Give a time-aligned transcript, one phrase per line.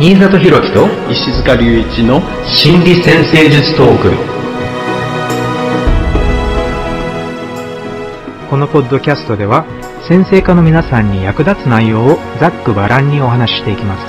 [0.00, 4.12] 新里博樹と石塚隆一の心理先生術トーク。
[8.48, 9.66] このポッドキャストでは
[10.08, 14.06] 先生科の皆さんに役立つ内容をざっくばらんにお話ししていきます。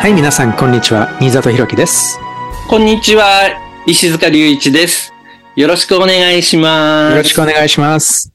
[0.00, 1.08] はい皆さんこんにちは。
[1.18, 2.20] 新里博樹です。
[2.68, 5.14] こんにちは、石塚隆一です。
[5.56, 7.16] よろしくお願いします。
[7.16, 8.34] よろしくお願いします。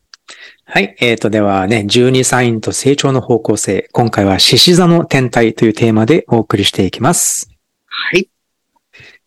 [0.65, 0.95] はい。
[0.99, 3.87] えーと、ではね、12サインと成長の方向性。
[3.91, 7.51] 今回は獅子座の天体というテーマでお送りしていきます。
[7.85, 8.29] はい。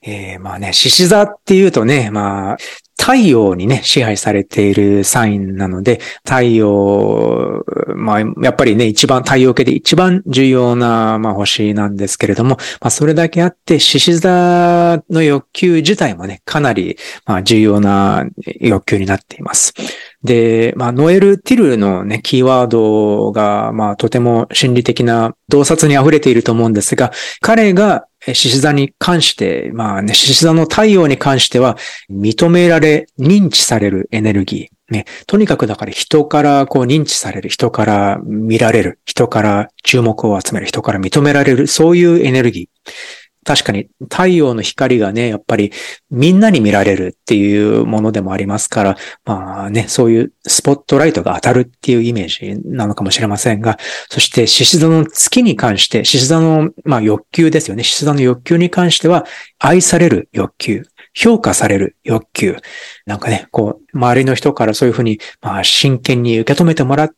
[0.02, 2.56] えー、まあね、獅子座っていうとね、まあ、
[2.98, 18.26] 太陽にね、支配されているサインなので、太陽、まあ、やっぱりね、一番、太陽系で一番重要な、まあ、星なんですけれども、まあ、それだけあって、獅子座の欲求自体もね、かなり、まあ、重要な
[18.60, 19.74] 欲求になっています。
[20.24, 31.76] で、まあ、ノエル・ティルのね、キーワードが、まあ、とても心理的な洞察に溢れていると思うんですが、彼が獅子座に関して、まあね、獅子座の太陽に関しては、
[32.10, 34.76] 認められ、認知されるエネルギー。
[34.92, 42.92] ね、とにかくだから人からこう認知される、人から見られる、人から注目を集める、人から認められる、そういうエネルギー。
[43.46, 45.72] 確かに太陽の光がね、やっぱり
[46.10, 53.78] みんなに見られるっていうものでもありますから、まあね、そういうスポットライトが当たるっていうイメージなのかもしれませんが、
[54.10, 57.84] そして獅子座の月に関して、獅子座のまあ欲求ですよね。
[57.84, 59.24] 獅子座の欲求に関しては、
[59.60, 60.82] 愛される欲求。
[61.16, 62.56] 評価される欲求。
[63.06, 67.16] なんかね、こう、周りの人からそういうふうに、まあ、真剣に受け止めてもらって、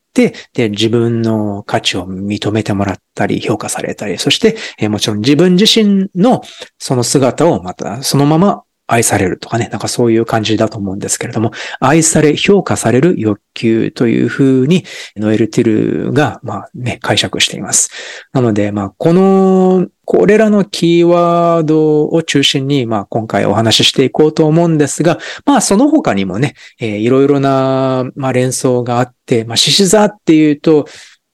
[0.53, 6.43] で、自分の価値を認めてもらったり、評価されたり、そして、えもちろん自分自身の
[6.79, 14.85] その姿をまた、そのまま愛されるとかね、なんかそういう感じだと思うんですけれども、愛され、評価される欲求というふうに、
[15.17, 17.91] ノエル・ティルが、まあね、解釈しています。
[18.33, 30.87] なので、まあ、この、これらのキーワードを中心に、まあ、今回お話ししていこうと思うんですが、まあ、その他にもね、えーいろいろな、まあ、連想があって、まあ、獅子座っていうと、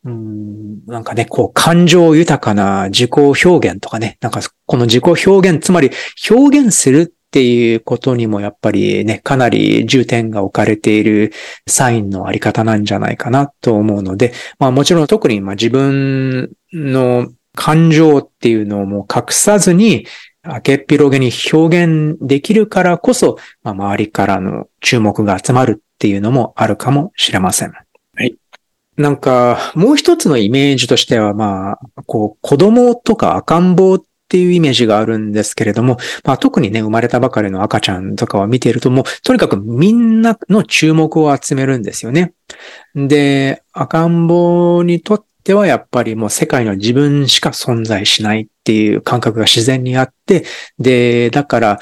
[0.04, 5.90] うんなんかね、こう、感情豊かな自己表現とかね、なんかこの自己表現、つまり
[6.28, 11.32] 表現するっていうことにもやっぱりね、かなり重点が置かれている
[11.66, 20.06] サインのあり方なんじゃないかなと思うので、まあもちろん特にまあ自分の感情っていうのをもう隠さずに、
[20.44, 27.72] 明けっぴろげに表現できるからこそ、まあ、周りからの注目が集まるっていうのもあるかもしれません。
[27.72, 28.36] はい。
[28.96, 34.02] なんか、もう一つのイメージとしては、まあ、こう、子供とか赤ん坊っ
[34.34, 42.32] っていうイメージがあるんですけれども、まあ特にね、生まれたばかりの赤ちゃんとかを見ていると、もう、とにかくみんなの注目を集めるんですよね。
[42.96, 50.44] で、赤ん坊にとってはやっぱりもう世界の自分しか存在しないっていう感覚が自然にあって、
[50.80, 51.80] で、だから、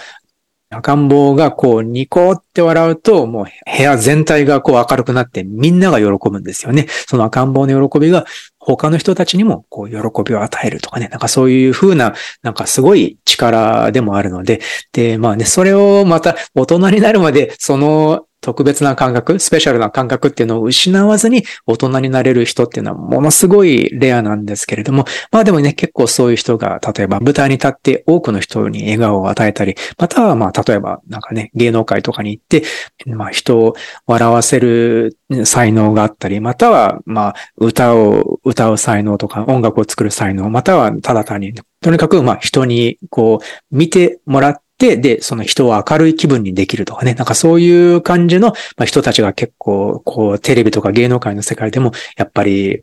[0.72, 6.86] 赤ん坊がこうニコって笑うと、もう部屋全体がこう明るくなってみんなが喜ぶんですよね。
[7.06, 8.24] その赤ん坊の喜びが
[8.58, 11.08] 他の人たちにもこう喜びを与えるとかね。
[11.08, 14.60] なんかそういう風な、なんかすごい力でもあるので、
[14.92, 32.64] で、まあね、それをまた大人になるまで、その特別な感覚、スペシャルな感覚っていうのを失わずに大人になれる人っていうのはものすごいレアなんですけれども、まあでもね、結構そういう人が、例えば舞台に立って多くの人に笑顔を与えたり、またはまあ例えばなんかね、芸能界とかに行って、
[33.06, 33.74] まあ人を
[34.06, 52.82] 笑わせる才能があったり、またはまあ歌を歌う才能とか音楽を作る才能、またはただ単に、とにかくまあ人にこう見てもらってて、で、その人を明るい気分にできるとかね、なんかそういう感じの、まあ、人たちが結構、こう、テレビとか芸能界の世界でも、やっぱり、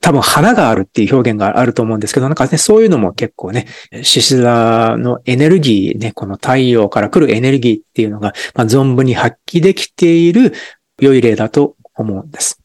[0.00, 3.66] 多分花があるっていう表現があると思うんですけど、なんかね、そういうのも結構ね、
[4.02, 10.52] 獅子座のエネルギーね、この太陽から来るエネルギーっていうのが、まあ、存分に発揮できている
[11.00, 12.60] 良い例だと思うんです。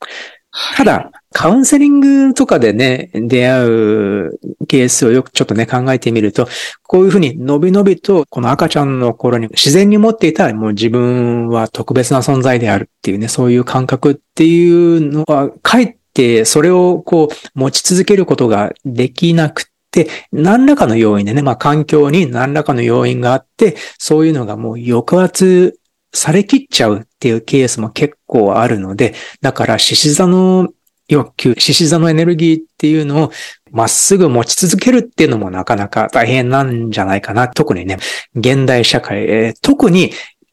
[0.75, 4.39] ただ、カウンセリングとかでね、出会う
[4.69, 6.47] ケースをよくちょっとね、考えてみると、
[6.83, 25.77] こういうふうにのびのびと、この赤ちゃんの頃に自然に持っていたらもう自分は特別な存在であるっていうね、そういう感覚っていうのは、かえってそれをこう持ち続けることができなくて、何らかの要因でね、まあ環境に何らかの要因があって、そういうのがもう抑圧
[26.13, 30.69] されきっちゃうっていうケースも結構あるので、だから獅子座の
[31.07, 33.31] 欲求、獅子座のエネルギーっていうのを
[33.71, 37.47] まっすぐ持ち続けるっていうのもなかなか大変なんじゃないかな。
[37.47, 37.97] 特にね、
[38.35, 40.11] 現代社会、えー、特に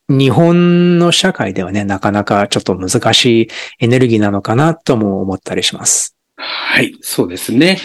[0.08, 3.48] 日本の社会ではね、なかなかちょっと難しい
[3.80, 6.16] エネルギーなのかなとも思ったりします。
[6.36, 7.78] はい、そうですね。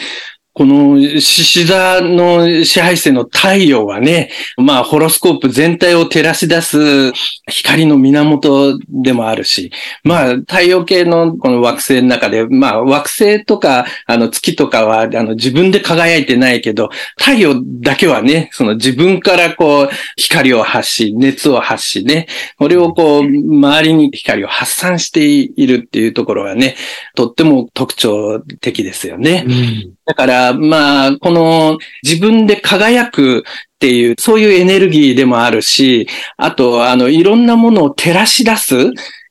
[0.57, 7.13] この獅子座の支配性の太陽はね、まあ、ホロスコープ全体を照らし出す
[7.47, 9.71] 光の源でもあるし、
[10.03, 16.89] まあ、太陽系のこの惑星の中で、まあ、惑星とか、あの、月とかは、あの、自分で輝いてないけど、
[17.19, 22.25] 太陽だけはね、その自分からこう、光を発し、熱を発しね、
[22.57, 26.77] これをこう、周りに光を発散しているっていうところがね、
[27.13, 29.45] とっても特徴的ですよね。
[29.47, 29.51] う
[29.93, 33.43] んだから、まあ、この自分で輝くっ
[33.79, 36.07] ていう、そういうエネルギーでもあるし、
[36.37, 38.75] あと、あの、いろんなものを照らし出す、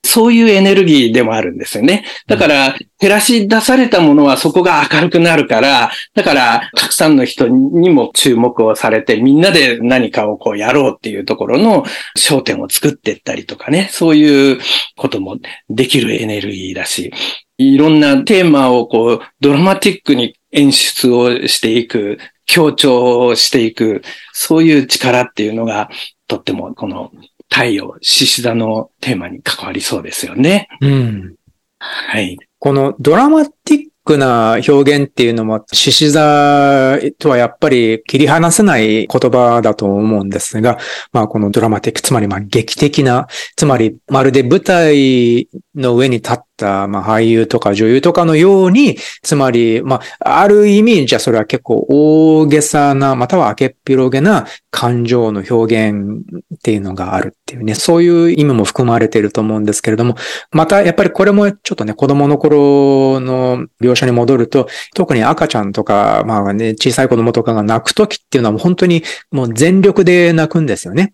[0.07, 2.05] そういうエネルギーでもあるんですよね。
[2.27, 11.83] だから、照らし出されたものはそこが明るくなるから、だから、たくさんの人にも注目をされて、みんなで何かをこうやろうっていうところの
[12.17, 14.59] 焦点を作っていったりとかね、そういう
[14.95, 15.37] ことも
[15.69, 17.11] できるエネルギーだし、
[17.57, 24.01] いろんなテーマをこう、ドラマティックに演出をしていく、強調していく、
[24.33, 25.89] そういう力っていうのが、
[26.27, 27.11] とってもこの
[27.49, 30.67] 太陽、獅子座のテーマに関わりそうですよね。
[30.81, 31.35] うん。
[31.79, 32.37] はい。
[32.59, 40.77] このドラマティックな表現っていうのも、獅子座とはやっぱり切り離せない言葉だと思うんですが、
[41.11, 56.23] まあこのドラマティック、つまりまあ劇的な、つまりまるで舞台の上に立っ、たまあ、俳優とか女優とかのように、つまり、まあ、ある意味、じゃあそれは結構大げさな、または明けっぴろげな感情の表現
[56.55, 60.15] っていうのがあるっていうね、そういう意味も含まれていると思うんですけれども、
[60.51, 71.13] またやっぱりこれもちょっとね、子供の頃の描写に戻ると、特に赤ちゃんとか、まあね、小さい子供とかが泣くときっていうのはもう本当にもう全力で泣くんですよね。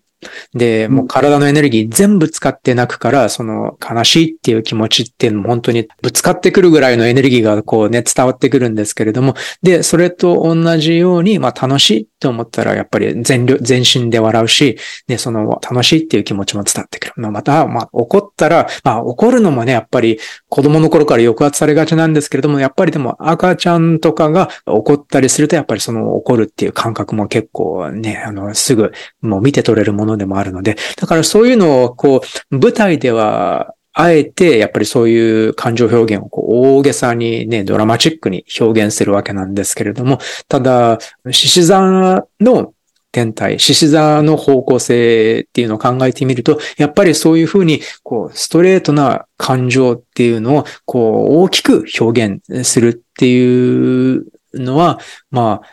[0.54, 17.12] で、もう体のエネルギー全部使って泣くから、その悲しいっていう気持ちっていうのも本当にぶつかってくるぐらいのエネルギーがこうね、伝わってくるんですけれども、で、それと同じように、まあ楽しいと思ったらやっぱり全力、全身で笑うし、で、その楽しいっていう気持ちも伝わってくる。
[17.16, 20.18] まあ、また、まあ怒ったら、まあ怒るのもね、やっぱり
[20.48, 40.18] 子供の頃から抑圧されがちなんですけれども、やっぱりでも赤ちゃんとかが怒ったりすると、やっぱりその怒るっていう感覚も結構ね、あの、すぐもう見て取れるものでもあるので、だからそういうのをこう、舞台ではあえて、やっぱりそういう感情表現をこう大げさにね、ドラマチックに表現するわけなんですけれども、
[40.48, 40.98] ただ、
[41.30, 42.74] 獅子座の
[43.12, 54.98] 天体、獅子座の方向性っていうのを考えてみると、やっぱりそういうふうに、こう、ストレートな感情っていうのを、こう、大きく表現するっていうのは、
[55.30, 55.68] まあ、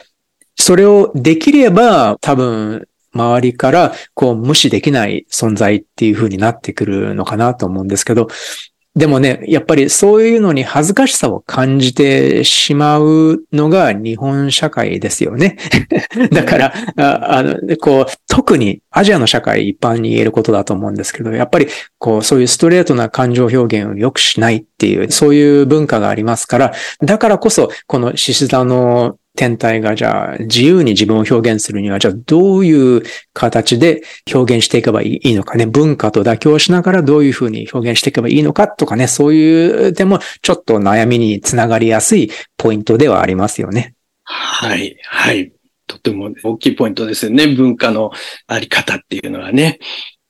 [0.56, 8.28] それをできれば多分周りからこう無視できない存在っていう風になってくるのかなと思うんですけど、
[8.94, 15.56] でもね、やっぱりそういうのに恥ずかしさを感じてしまうのが日本社会ですよね。
[16.30, 21.68] だから、ああの、こう、特にアジアの社会一般に言えることだと思うんですけど、やっぱり、
[22.00, 34.02] こう、そういうストレートな感情表現を良くしないっていう、そういう文化がありますから、だからこそ、この獅子座の天体がじゃあ自由に自分を表現するには、じゃあどういう形で
[34.34, 43.96] 表現していけばいいのかね、文化と妥協しながらどういうふうに表現していけばいいのかとかね、そういうでもちょっと悩みにつながりやすいポイントではありますよね。
[44.24, 45.52] はい、はい。
[45.88, 47.48] とても大きいポイントですよね。
[47.48, 48.12] 文化の
[48.48, 49.80] あり方っていうのはね。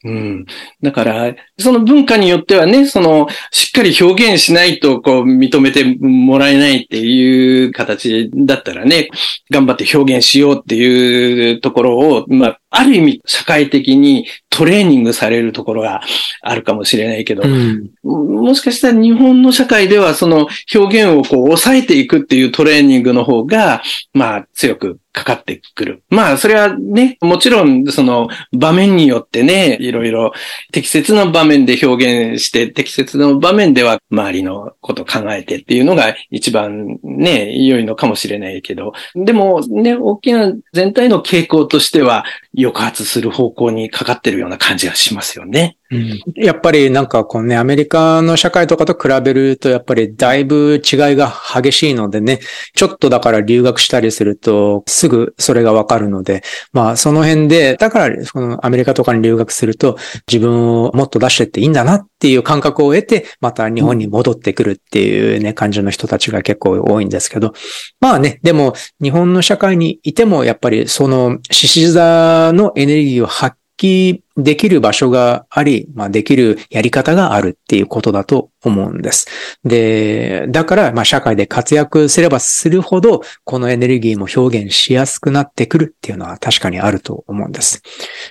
[0.04, 0.46] うん。
[0.82, 9.10] だから、その文化によってはね、その、しっかり表現しないと、こう、認めてもらえないっていう形だったらね、
[9.52, 16.02] 頑張って表現しようっていうところを、まあ、ある意味、社会的にトレーニングされるところが
[16.42, 23.82] あるかもしれないけど、うん、もしかしたら日本の社会ではその表現をこう抑えていくっていうトレーニングの方が、
[24.14, 26.04] まあ強くかかってくる。
[26.10, 30.34] まあ、それはね、もちろん、その場面によってね、いろいろ
[30.72, 42.26] 適切な場面で表現して、適切な場面では周りのこと考えてっていうのが一番ね、良いのかもしれないけど、でもね、大きな全体の傾向としては、
[42.56, 45.78] 抑圧する方向にかかってるような感じがしますよね。
[45.92, 52.40] うん、やっぱりなんかこのね、アメリカの社会とかと比べるとやっぱりだいぶ違いが激しいのでね、
[52.76, 59.98] ちょっとだから留学したりするとすぐそれがわかるので、まあその辺で、だからそのアメリカとかに留学すると
[60.32, 67.54] 自分をもっと出してっていいんだなっていう感覚を得て、また日本に戻ってくるっていうね、感じの人たちが結構多いんですけど、
[68.00, 79.28] まあね、でも日本の社会にいてもやっぱりその獅子座のエネルギーを発揮できる場所があり、まあ、できるやり方があるっていうことだと思うんです。
[79.64, 87.82] で、だから、まあ、社会で活躍すればするほど、このエネルギーも表現しやすくなってくるっていうのは確かにあると思うんです。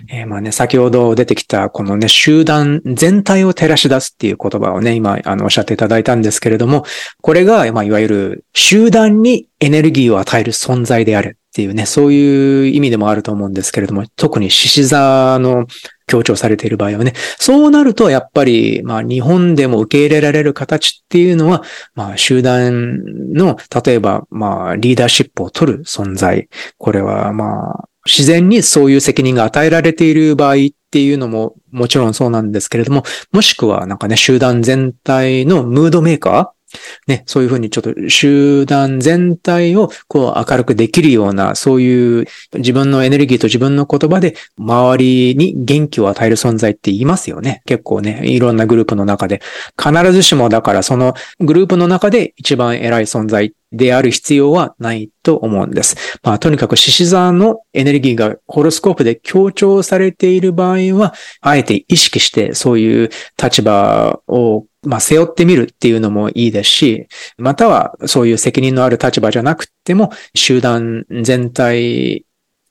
[0.09, 6.85] えー、まあね、先ほど出てきた、このね、集団全体を照らし出すっていう言葉をね、今、あの、おっしゃっていただいたんですけれども、
[7.21, 15.67] これが、まあ、いわゆる集団にエネルギーを与える存在であるっていうね、そういう意味でもあると思うんですけれども、特に獅子座の
[16.11, 21.63] 強調されている場合はね、そうなるとやっぱり、まあ日本でも受け入れられる形っていうのは、
[21.95, 26.49] まあ集団の、例えば、まあリーダーシップを取る存在。
[26.79, 30.57] これはまあ、自然にそういう責任が与えられている場合っ
[30.91, 36.60] ていうのももちろんそうなんですけれども、もしくはなんかね、集団全体のムードメーカー
[37.07, 47.63] ね、そういうふうにちょっと集団全体をこう明るくできるような、そういう自分のエネルギーと自分の言葉で周りに元気を与える存在って言いますよね。
[47.67, 49.41] 結構ね、いろんなグループの中で。
[49.81, 56.19] 必ずしもだからそのグループの中で一番偉い存在である必要はないと思うんです。
[56.23, 63.11] まあ、とにかく獅子座のエネルギーがホロスコープで強調されている場合は、あえて意識してそういう
[63.41, 72.25] 立場をまあ、背負ってみるっていうのもいいですし、またはそういう責任のある立場じゃなくても、集団全体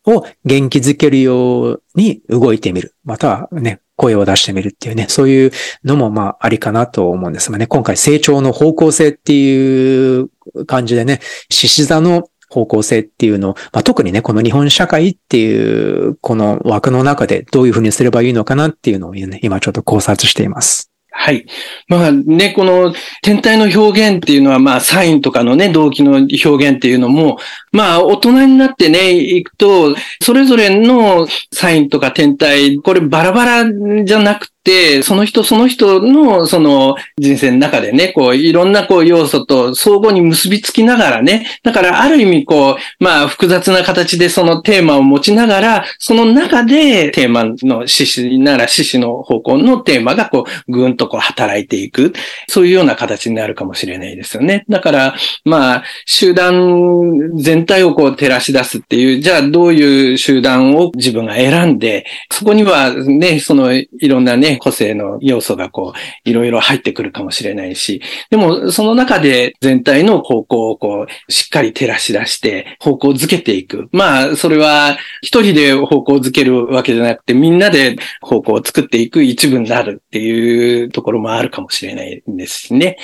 [0.05, 2.95] を元気づけるように動いてみる。
[3.03, 5.51] またはね、声を出してみるっていうね、そういう
[5.83, 7.51] のもまあありかなと思うんです。
[7.51, 10.29] まあね、今回成長の方向性っていう
[10.65, 20.88] 感じでね、獅子座の方向性っていうのを、まあ、特にね、この日本社会っていう、この枠の中でどういうふうにすればいいのかなっていうのをね、今ちょっと考察しています。
[21.21, 21.45] はい。
[21.89, 26.29] まあね、この天体の表現っていうのは、まあサインとかのね、動機の表
[26.69, 27.37] 現っていうのも、
[27.73, 33.65] まあ大人になってね、行くと、それぞれのサインとか天体、これバラバラ
[34.05, 34.58] じゃなくて、
[35.03, 52.13] その人その人のその人生の中でね、こういろんなこう要素と相互に結びつきながらね、だからある意味こう、まあ複雑な形でそのテーマを持ちながら、その中でテーマの獅子なら獅子の方向のテーマがこうぐんとこう働いていく、
[52.47, 54.65] そういうような形になるかもしれないですよね。
[54.69, 73.89] だからまあ集団全体をこう照らし出すっていう、じゃあどういう集団を自分が選んで、そこにはね、そのいろんなね、個性の要素がこう、いろいろ入ってくるかもしれないし、でもその中で全体の方向をこう、しっかり照らし出して、方向づけていく。
[73.91, 82.97] まあ、それは一人で方向づけるわけじゃなくて、みんなで方向を作っていく一部になるっていうところもあるかもしれないんですしね。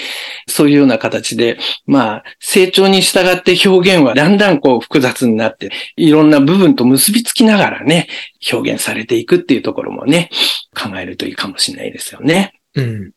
[0.48, 8.08] そういうような形で、まあ、成長に従って表現はだんだんこう複雑になって、いろんな部分と結びつきながらね、
[8.52, 10.30] 表現されていくっていうところもね、
[10.76, 12.60] 考えるといいかもしれないですよね。
[12.76, 13.12] うん。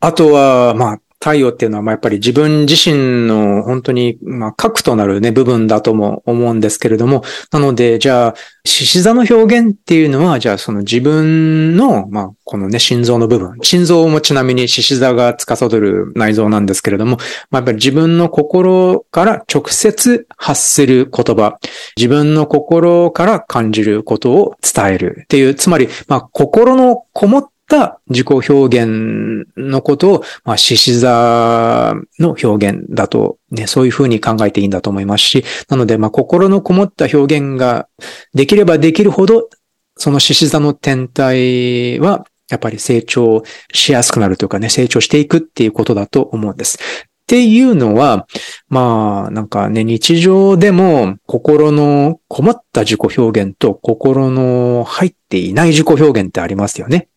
[0.00, 13.56] あとは、まあ、太陽っていうのは、まあ、やっぱり自分自身の本当に、ま、核となるね、部分だとも思うんですけれども、なので、じゃあ、獅子座の表現っていうのは、じゃあ、その自分の、まあ、このね、心臓の部分。
[13.62, 17.18] 心臓もちなみに獅子座が司る内臓なんですけれども、
[17.50, 21.58] ま、やっぱり自分の心から直接発する言葉、
[21.96, 37.88] 自分の心から感じることを伝えるっていう、つまり、まあ、心のこもっった自己表現のことを、まあ、獅子座の表現だと、ね、そういうふうに考えていいんだと思いますし、なので、まあ、心のこもった表現が
[38.34, 39.48] できればできるほど、
[39.96, 46.78] その獅子座の天体は、やっぱり成長しやすくなるというかね、成長していくっていうことだと思うんです。
[47.22, 48.26] っていうのは、
[48.68, 57.08] まあ、なんかね、日常でも心のこもった自己表現と心の入っていない自己表現ってありますよね。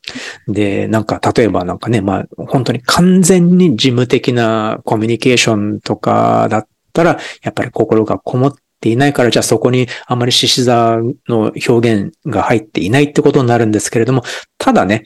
[0.48, 10.98] で、なんか例えばなんかね、まあ本当に完全に事務的なコミュニケーションとかだったら、やっぱり心がこもっていないから、じゃあそこにあまり獅子座
[11.28, 14.24] の表現が入っていないってことになるんですけれども、
[14.60, 15.04] ただね、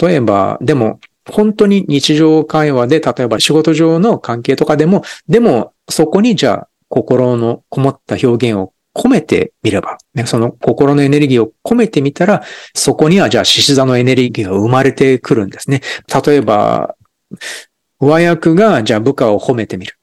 [0.00, 12.42] 例えば、でも本当に日常会話で、例えば仕事上の関係とかでも、でもそこにじゃあ心のこもった表現を込めてみれば、ね、その心のエネルギーを込めてみたら、
[12.74, 15.82] そこにはじゃあ獅子座のエネルギーが生まれてくるんですね。
[16.26, 16.96] 例えば、
[18.00, 19.98] 上役がじゃあ部下を褒めてみる。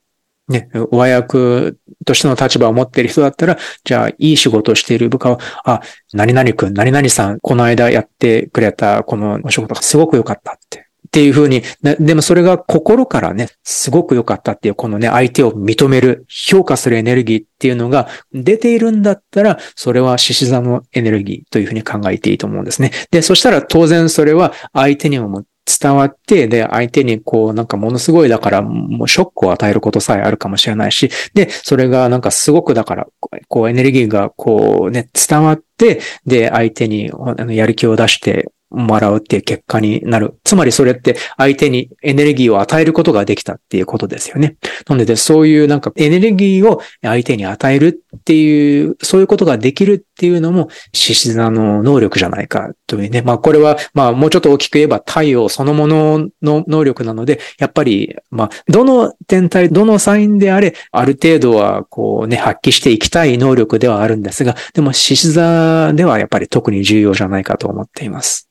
[0.50, 10.83] ね、上役としての立場を持っている人だったら、じゃあ、いい仕事をしている部下は、あ、何々くん、何々さん、この間やってくれたこのお仕事がすごく良かったって。
[11.14, 11.62] っていうふうに、
[12.00, 22.90] でもそれが心からね、すごく良かったっていう、このね、相手を認める、評価するエネルギーっていうのが出ているんだったら、それは獅子座のエネルギーというふうに考えていいと思うんですね。
[23.12, 25.44] で、そしたら当然それは相手にも
[25.80, 33.06] 伝わって、で、相手にこう、なんかものすごいだから、もうショックを与えることさえあるかもしれないし、で、それがなんかすごくだから、
[33.50, 37.12] こう、エネルギーがこうね、伝わって、で、相手に
[37.50, 40.40] やる気を出して、もらうっていう結果になる。
[40.44, 44.58] つまりそれって相手にエネルギーを与えることができたっていうことですよね。
[44.88, 53.22] なのでそういうなんかエネルギーを相手に与えるっていう、そういうことができるっていうのも獅子座の能力じゃないかというね。
[53.22, 68.50] まあこれはまあもうちょっと大きく言えば太陽そのものの能力なので、やっぱりまあどの天体、どのサインであれ、ある程度はこうね、発揮していきたい能力ではあるんですが、でも獅子座ではやっぱり特に重要じゃないかと思っています。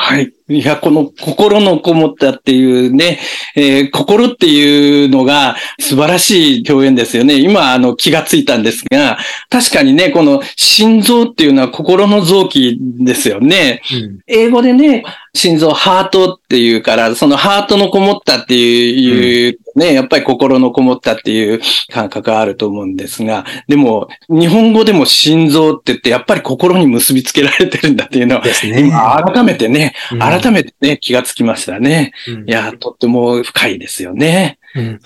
[0.00, 0.37] はい。
[0.50, 3.18] いや、この心のこもったっていうね、
[3.54, 7.38] えー、心っていうのが素晴らしい表現ですよね。
[7.38, 9.18] 今、あの、気がついたんですが、
[9.50, 13.82] 確かにね、この心臓っていうのは心の臓器ですよね。
[13.92, 21.60] うん、英語でね、心臓、ハートっていうから、そのハートのこもったっていう、ね、やっぱり心のこもったっていう
[21.92, 29.94] 感覚があると思うんですが、でも、日本語でも心臓って言って、やっぱり心に結びつけられてるんだっていうのは、ね、今改めてね、
[30.40, 32.12] 改めてね、気がつきましたね。
[32.26, 34.58] うん、いや、とっても深いですよね。
[34.74, 35.00] うん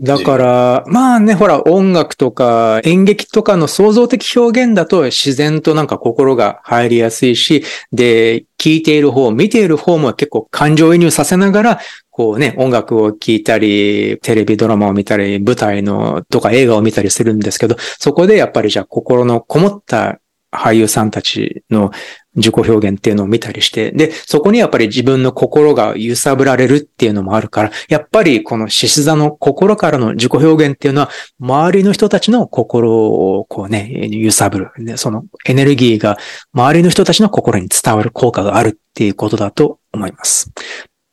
[0.00, 20.20] だから、まあね、ほら、音楽とか演劇とかの創造的表現だと自然となんか心が入りやすいし、で、聴いている方、見ている方も結構感情移入させながら、こうね、音楽を聴いたり、テレビドラマを見たり、舞台のとか映画を見たりするんですけど、そこでやっぱりじゃあ心のこもった
[20.52, 21.90] 俳優さんたちの
[22.36, 34.96] 自己表現っていうのを見たりして、で、そこにやっぱり自分の心が揺さぶられるっていうのもあるから、やっぱりこの獅子座の心からの自己表現っていうのは、周りの人たちの心をこうね、揺さぶる。
[34.96, 36.18] そのエネルギーが
[36.52, 40.52] 周りの人たちの心に伝わる効果があるっていうことだと思います。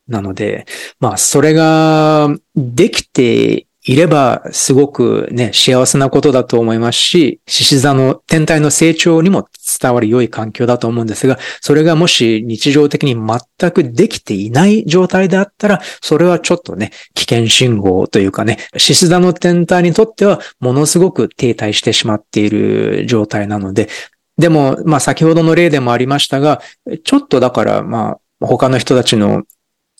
[0.07, 0.65] なので、
[0.99, 9.47] まあ、それができていれば、すごくね、幸せなことだと思いますし、獅子座の天体の成長にも
[9.79, 23.89] 伝わる良い環境だと思うんですが、それがもし日常的に全くできていない状態であったら、それはちょっとね、危険信号というかね、獅子座の天体にとってはものすごく停滞してしまっている状態なので、
[24.37, 26.61] でも、まあ先ほどの例でもありましたが、
[27.03, 29.43] ちょっとだから、まあ、他の人たちの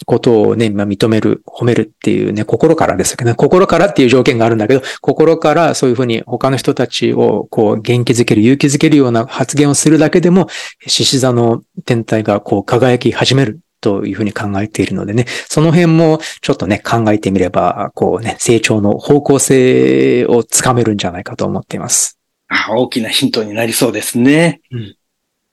[0.06, 10.48] ことをね、まあ、認める、褒めるっていうね、心からですけどね、心からっていう条件があるんだけど、心からそういうふうに他の人たちをこう元気づける、勇気づけるような発言をするだけでも、
[10.88, 22.18] 獅子座の天体がこう輝き始めるというふうに考えているのでね、その辺もちょっとね、考えてみれば、こうね、成長の方向性をつかめるんじゃないかと思っています。
[22.70, 24.62] 大きなヒントになりそうですね。
[24.72, 24.96] うん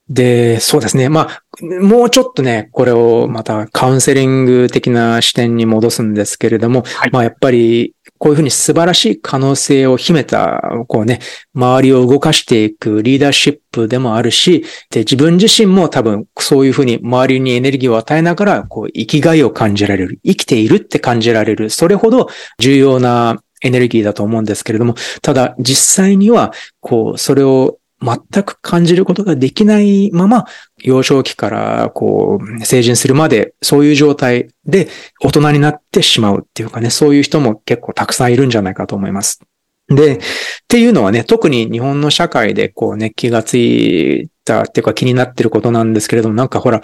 [0.09, 1.09] で、そうですね。
[1.09, 1.43] まあ、
[1.81, 11.19] もうちょっとね、これをまたカウンセリング的な視点に戻すんですけれども、はい、まあやっぱりこういうふうに素晴らしい可能性を秘めた、こうね、
[11.55, 22.27] 周りを動かしていくリーダーシップでもあるし、で、自分自身も多分そういうふうに周りにエネルギーを与えながら、こう、生きがいを感じられる、生きているって感じられる、それほど
[22.59, 30.45] 重要なエネルギーだと思うんですけれども、ただ実際には、こう、それを全く感じることができないまま、
[30.79, 34.87] 幼少期からこう、成人するまで、そういう状態で
[35.21, 39.41] 大人になってしまうっていうかね、そういう人も結構たくさんいるんじゃないかと思います。
[39.87, 40.19] で、っ
[40.67, 46.81] ていうのはね、特に日本の社会でこうね、気がついたっていうか気になってることなんですけれども、なんかほら、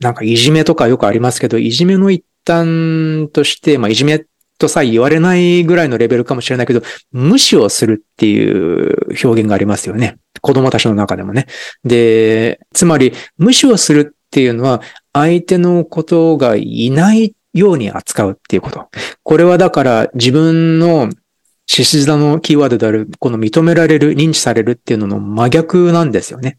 [0.00, 4.24] なんかいじめとかよくありますけど、いじめの一端として、まあいじめ
[4.58, 10.18] とさえ言われないぐらいのレベルかもしれないけど、無視をするっていう表現がありますよね。
[10.40, 11.46] 子供たちの中でもね。
[11.84, 18.88] で、つまり、無視をするっていうのは、相手のことがいないように扱うっていうこと。
[19.22, 21.10] これはだから自分の
[21.66, 26.58] 獅子座のキーワードである、この認められる、認知されるっていうのの真逆なんですよね。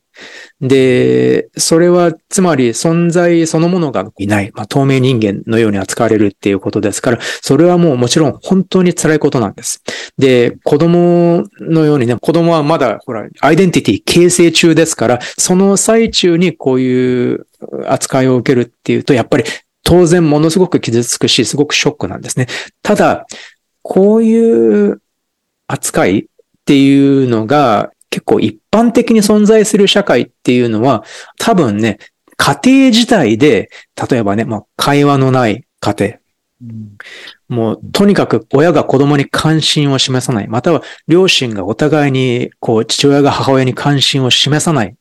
[0.61, 9.81] で、それは、つまり存在そのものがいない、まあ、透明人間のように扱われるっていうことですから、それはもうもちろん本当に辛いことなんです。
[10.17, 17.47] で、子供のようにね、子供はまだ、ほら、アイデンティティ形成中ですから、その最中にこういう
[17.87, 19.45] 扱いを受けるっていうと、やっぱり
[19.83, 22.47] 当然ものすごく傷つくし、すごくショックなんですね。
[22.83, 23.25] ただ、
[23.81, 25.01] こういう
[25.67, 26.23] 扱いっ
[26.65, 31.03] ていうのが結構一般的に存在する社会っていうのは、
[31.37, 31.99] 多分ね、
[32.37, 33.69] 家庭自体で、
[34.09, 36.13] 例えばね、もう会話のない家庭。
[36.61, 36.97] うん、
[37.47, 40.47] もう、とにかく親が子供に関心を示さない。
[40.47, 44.95] または、両親がお互いに、こう、父親が母親に関心を示さない。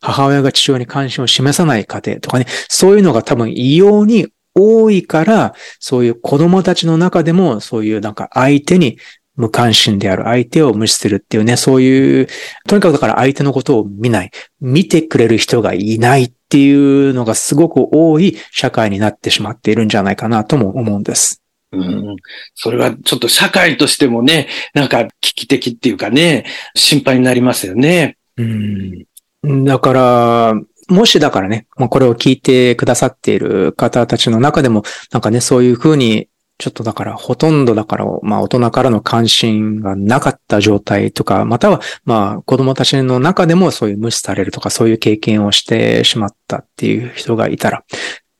[0.00, 8.98] 母親が父親に関心を示さない家庭とかね、そういうのが多分異様に多いから、そういう子供たちの中でも、そういうなんか相手に
[9.42, 12.28] 無関心である相手を無視するっていうね、そういう、
[12.68, 21.42] とにかくだから相手のことを見ない、見てくれる人がいないっていうのがすごく多い社会になってしまっているんじゃないかなとも思うんです。
[21.72, 22.16] うん。
[22.54, 28.16] それはちょっと社会としてもね、なんか危機的っていうかね、心配になりますよね。
[28.36, 29.64] うん。
[29.64, 30.54] だから、
[30.88, 47.84] もしだからね、これを聞いてくださっている方たちの中でも、なんかね、そういうふうにちょっとだからほとんどだから、まあ大人からの関心がなかった状態とか、またはまあ子供たちの中でもそういう無視されるとかそういう経験をしてしまったっていう人がいたら、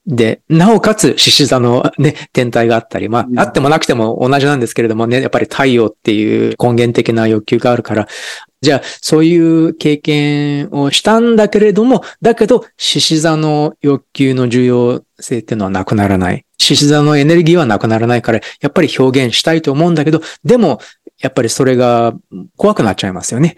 [0.07, 8.09] で、なおかつ、獅子座のね、天体があったり、まあ、あってもなくても同じなんですけれどもね、やっぱり太陽っていう根源的な欲求があるから、
[8.62, 16.44] じゃあ、そういう経験をしたんだけれども、だけど、獅子座の欲求の重要性っていうのはなくならない。
[16.62, 20.81] 獅子座のエネルギーはなくならないから、やっぱり表現したいと思うんだけど、でも、
[21.20, 22.14] やっぱりそれが
[22.57, 23.57] 怖くなっちゃいますよね。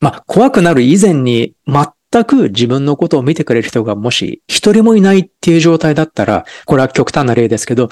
[0.00, 7.88] まあ、怖くなる以前に、全く自分のことを見てくれる人がもし一人もいないっていう状態だったら、これは極端な例ですけど、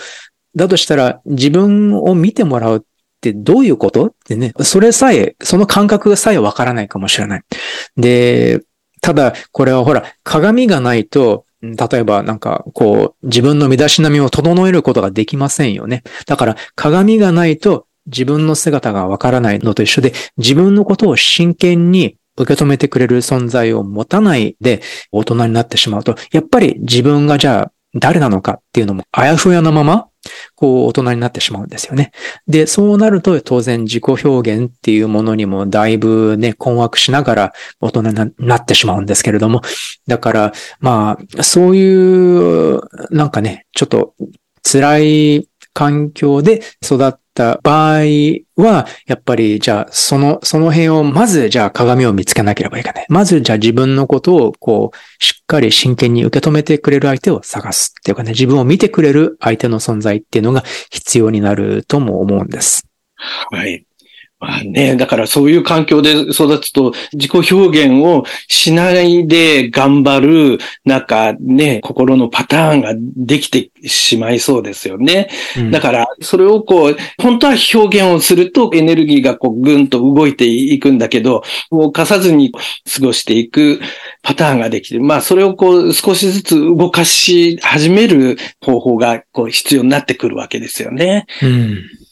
[0.57, 2.81] だとしたら自分を見てもらうっ
[3.21, 7.43] てどういうことってね、それさえ、その感覚さえわからないかもしれない。
[7.97, 8.63] で、
[9.01, 16.03] ただ、これはほら、鏡がないと、例えばなんか、こう、自分の身だしなみを整えることができませんよね。
[16.27, 30.09] だから、鏡がないと自分の姿がわからないのと一緒で、自分のことを真剣に受け止めてくれる存在を持たないで大人になってしまうと、やっぱり自分がじゃあ誰なのかっていうのもあやふやなまま
[30.55, 32.13] こう、大人になってしまうんですよね。
[32.47, 39.63] で、そうなると当然自己表現っていうものにもだいぶね、困惑しながら大人になってしまうんですけれども、
[40.07, 44.15] だから、まあ、そういう、なんかね、ちょっと
[44.63, 48.01] 辛い環境で育った場合
[48.57, 53.07] は、やっぱり、じゃあ、その、その辺を、まず、じゃあ、鏡を見つけなければいけない。
[53.09, 62.87] まず、じゃあ、自分のことを、こう、しっかり真剣に受け止めてくれる相手を探すっていうかね、自分を見てくれる相手の存在っていうのが必要になるとも思うんです。
[63.51, 63.85] はい。
[64.45, 75.31] まあね、だからそういう環境で育つと自己表現をしないで頑張る、なんかね、心のパターンができてしまいそうですよね。
[75.57, 82.61] うん、だからそれをこう、本当は表現をするとエネルギーがこうぐんと動いていくんだけど、動かさずに過
[83.01, 83.81] ごしていく
[84.23, 91.25] パターンができて、まあそれをこう少しずつ動かし始める方法がこう必要になってくるわけですよね。
[91.43, 92.04] うん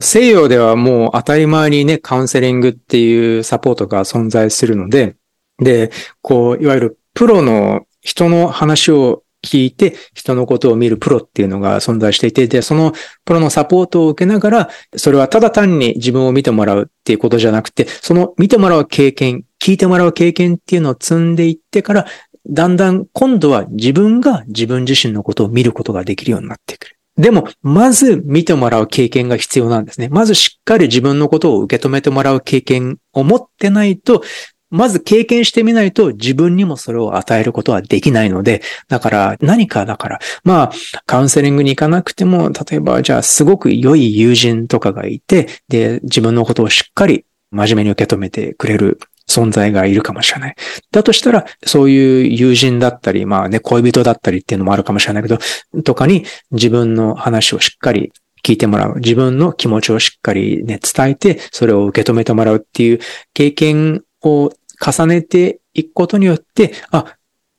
[0.00, 5.16] 西洋ではもう当たり前にね、カウンセリングっていうサポートが存在するので、
[5.58, 5.90] で、
[6.22, 12.92] こう、いわゆるプロの人の話を聞いて人のことを見るプロっていうのが存在していて、で、その
[13.24, 22.06] プロのサポートを受けながら、それはただ単に自分を見てもらうっていうことじゃなくて、その見てもらう経験、聞いてもらう経験っていうのを積んでいってから、
[22.48, 26.99] だんだん今度は自分が自分自身のことを見ることができるようになってくる。
[27.20, 30.08] でも、まず見てもらう経験が必要なんですね。
[30.08, 34.22] まずしっかり自分のことを受け止めてもらう経験を持ってないと、
[34.70, 40.72] まず経験してみないと自分にもそれを与えることはできないので、だから何かだから、まあ、
[41.06, 50.54] カウンセリングに行かなくても、例えばじゃあすごく良い友人とかがいて、で、自分のことをしっかり真面目に受け止めてくれる存在がいるかもしれない。
[50.90, 55.38] だとしたら、そういう友人だったり、まあね、恋人だったりっていうのもあるかもしれないけど、
[55.82, 58.12] とかに自分の話をしっかり
[58.44, 58.96] 聞いてもらう。
[58.96, 63.00] 自分の気持ちをしっかりね、伝えて、それを受け止めてもらうっていう
[63.34, 67.16] 経験を重ねていくことによって、あ、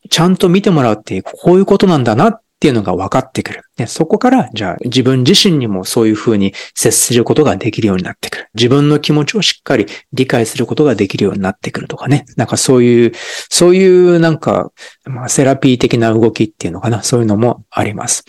[0.09, 3.63] ちゃんと見てもらうっていう、こういうことなんだなっっていうのが分かってくる。
[3.79, 8.49] ね、そこから、じゃあ自分自身にもそういうふうに接することができるようになってくる。
[8.53, 12.25] 自分の気持ちをしっかり理解することができるようになってくるとかね。
[12.37, 13.13] なんかそういう、
[13.49, 14.71] そういうなんか、
[15.05, 17.01] まあ、セラピー的な動きっていうのかな。
[17.01, 18.25] そういうのもあります。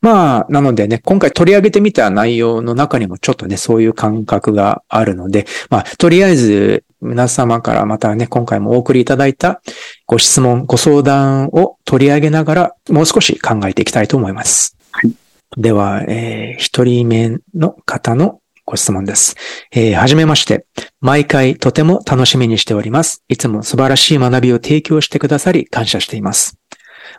[0.00, 9.60] まあ、なのでね、今回取り上げてみた内容の中にもちょっとね、そういう感覚があるので、まあ、とりあえず、皆様からまたね、今回もお送りいただいた
[10.06, 14.76] ご質問、ご相談を取り上げながら、もう少し考えていきたいと思います。
[14.90, 15.12] はい、
[15.58, 19.36] では、えー、一人目の方のご質問です。
[19.70, 20.64] えー、はじめまして。
[21.00, 23.22] 毎回とても楽しみにしております。
[23.28, 26.58] いつも素晴らしい学びを提供してくださり感謝しています。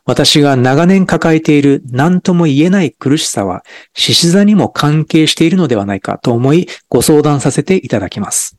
[0.05, 8.54] 私が長年抱えている何とも言えない苦しさは、獅子座にも関係しているのではないかと思い、ご相談させていただきます。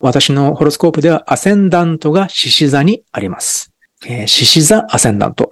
[0.00, 3.72] 私のホロスコープではアセンダントが獅子座にあります。
[4.06, 5.50] え、獅子座アセンダント。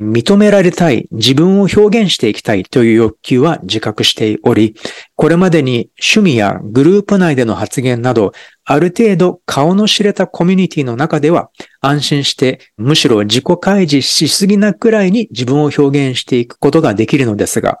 [0.00, 4.74] 認められたい、自分を表現していきたいという欲求は自覚しており、
[5.14, 8.32] これまでに趣味やグループ内での発言など、
[8.64, 17.80] ある程度顔の知れたコミュニティの中では安心してむしろ自己開示しすぎなくらいに自分を表現していくことができるのですが、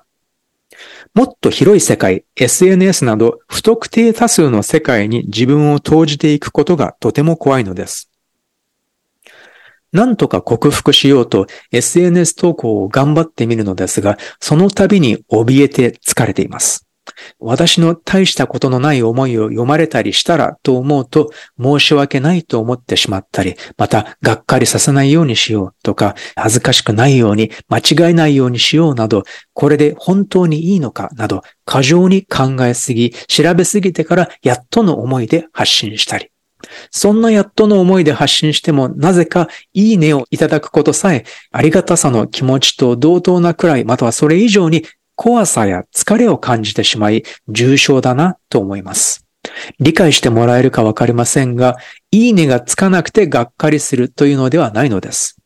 [1.16, 8.10] もっと広い世界、SNS など不特定多数の世界に自分を投じていくことがとても怖いのです。
[9.92, 16.85] なんとか克服しようと SNS 投稿を頑張ってみるのですが、その度に怯えて疲れています。
[17.38, 36.30] 私の大したことのない思いを読まれたりしたらと思うと申し訳ないと思ってしまったり、またがっかりさせないようにしようとか、恥ずかしくないように間違えないようにしようなど、これで本当にいいのかなど、過剰に考えすぎ、調べすぎてからやっとの思いで発信したり、
[36.90, 44.84] そんなやっとの思いで発信しても、なぜかいいねをいただくことさえ、ありがたさの気持ちと同等なくらい、またはそれ以上に
[45.16, 49.26] 怖さや疲れを感じてしまい、重症だなと思います。
[49.80, 51.76] 理解してもらえるかわかりませんが、
[52.10, 55.38] いいねがつかなくてがっかりするというのではないのです。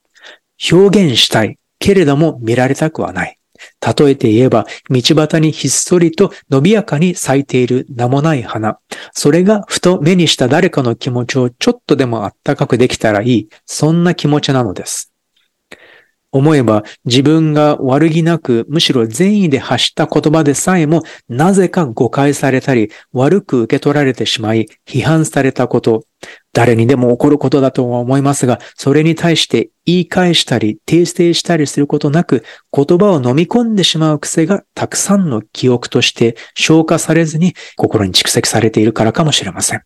[0.71, 3.39] 表現したい、けれども見られたくはない。
[3.81, 8.79] 例えて言えば、道端にひっそりと伸びやかに咲いている名もない花。
[9.13, 13.49] それがふと目にした誰かの気持ちをちょっとでもあったかくできたらいい。
[13.67, 15.10] そんな気持ちなのです。
[16.33, 26.05] 思えば自分が悪気なく、むしろ善意で発した言葉でさえも、なぜか誤解されたり、悪く受け取られてしまい、批判されたこと、
[26.53, 39.83] 誰にでも起こることだとは思いますが、それに対して言い返したり、訂正したりすることなく、言葉を飲み込んでしまう癖がたくさんの記憶として消化されずに心に蓄積されているからかもしれません。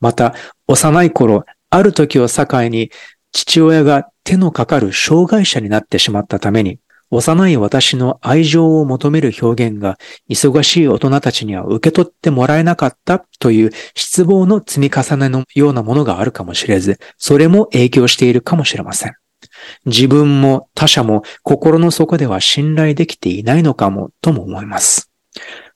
[0.00, 0.34] また、
[0.66, 2.90] 幼い頃、ある時を境に、
[3.32, 6.78] 父親が手のかかる障害者になってしまったために、
[7.10, 19.14] 幼い私の愛情を求める表現が忙しい大人たちには受け取ってもらえなかったという失望の積み重ねのようなものがあるかもしれず、それも影響しているかもしれません。
[19.86, 25.10] 自分も他者も心の底では信頼できていないのかもとも思います。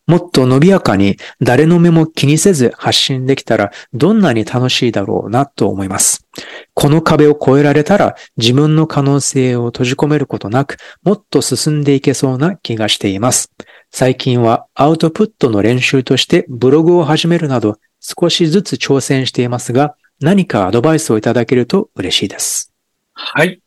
[0.06, 6.26] もっと伸びやかに誰の目も気にせず発信できたらどんなに楽しいだろうなと思います。
[6.74, 13.50] この壁を越えられたら自分の可能性を閉じ込めることなくもっと進んでいけそうな気がしています。
[13.90, 22.72] 最近はアウトプットの練習としてブログを始めるなど少しずつ挑戦していますが何かアドバイスをいただけると嬉しいです。
[23.12, 23.60] はい。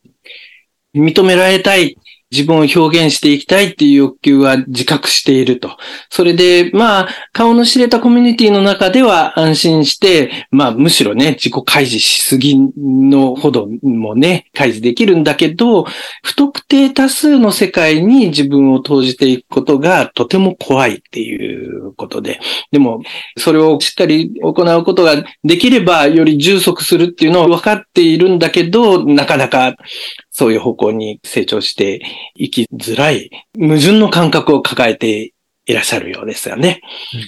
[0.94, 1.98] 認められたい。
[2.32, 5.78] 自分を表現していきたいっていう欲求は自覚していると。
[6.10, 15.86] それで、まあ、顔の知れたコミュニティの中では安心して、まあ、むしろね、自己開示しすぎのほどもね、開示できるんだけど、
[16.24, 22.42] 不特定多数の世界に自分を投じていくことがとても怖いっていうことで。
[22.72, 23.02] でも、
[23.38, 29.78] それをしっかり行うことができれば、より充足するっていうのは分かっているんだけど、なかなか
[30.38, 32.00] そういう方向に成長して
[32.36, 35.34] いきづらい、矛盾の感覚を抱えて
[35.66, 36.80] いらっしゃるようですよね。
[37.16, 37.22] うん、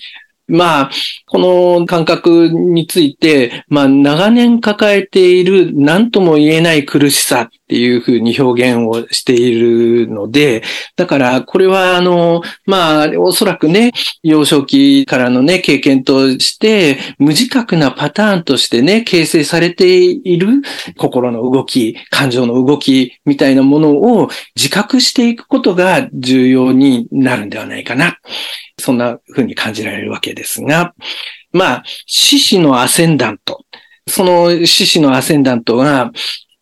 [0.50, 0.92] まあ、
[1.28, 10.64] この感覚について、まあ、長年抱えている何とも言えない苦しさっていうふうに表現をしているので、
[10.96, 13.92] だからこれはあの、まあ、おそらくね、
[14.24, 20.48] 幼少期からのね、経験として、無自覚なパターンとしてね、形成されている
[20.98, 28.18] 心の動き、感情の動きみたいなものを自覚していくことが重要になるんではないかな。
[28.80, 30.94] そんな風に感じられるわけですが、
[31.52, 33.65] まあ、獅子のアセンダント。
[34.08, 36.12] その獅子のアセンダントが、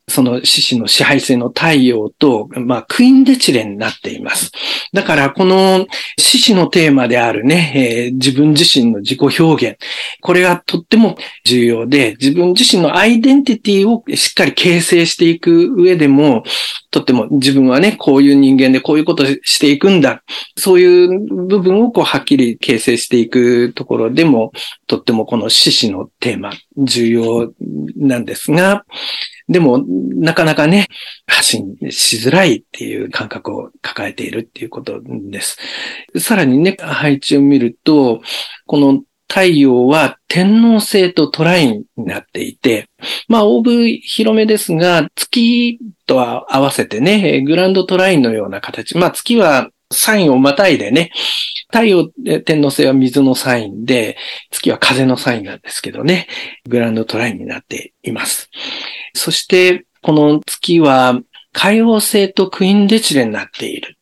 [0.10, 4.52] その獅子の支配性の太陽と、まあ、クインデチレになっています。
[4.94, 5.86] だから、この
[6.18, 9.78] 獅子のテーマであるね、えー、自分自身の自己表現、
[10.22, 16.44] これがとっても重要で、自分自身のアイデンティティをしっかり形成していく上でも、
[16.90, 20.24] とっても自分はね、こういう人間でこういうことしていくんだ。
[20.56, 24.54] そういう部分をこうはっきり形成していくところでも、
[24.88, 27.52] とってもこの獅子のテーマ、重要
[27.98, 28.86] なんですが、
[29.50, 30.88] でも、なかなかね、
[31.26, 35.58] 発信しづらいっていう感覚を抱えているっていうことです。
[36.20, 38.22] さらにね、配置を見ると、
[38.66, 42.90] この太陽は天皇星とトラインになっていて、
[43.28, 48.98] まあ、オーブ広めですが、月とは合わせてね、グランドトラインのような形。
[48.98, 51.12] まあ、月はサインをまたいでね、
[51.72, 52.08] 太陽、
[52.46, 54.18] 天皇星は水のサインで、
[54.52, 56.28] 月は風のサインなんですけどね、
[56.68, 58.50] グランドトラインになっています。
[59.14, 61.20] そして、この月は
[61.54, 63.98] 海王星とクイーンデチレになっている。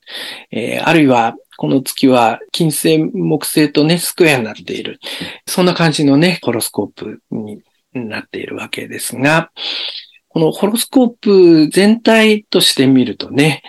[0.50, 5.00] えー、あるいは、この月は金星、木星とね、スクエアになっている。
[5.46, 7.62] そんな感じのね、ホロスコープに
[7.94, 9.50] なっているわけですが、
[10.28, 13.62] このホロスコープ全体として見るとね、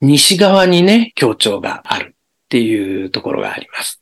[0.00, 4.00] 西側にね、強調があるっていうところがあります。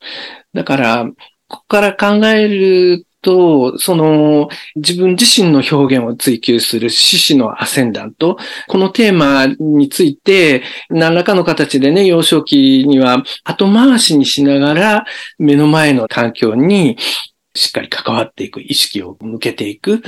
[0.55, 1.07] だから、
[1.49, 8.37] ここから考えると、その自分自身の表現を追求する獅子のアセンダント、
[8.69, 15.05] このテーマについて何らかの形でね、幼少期には後回しにしながら
[15.39, 16.97] 目の前の環境に
[17.59, 20.03] しっかり関わっていく、意識を向けていく、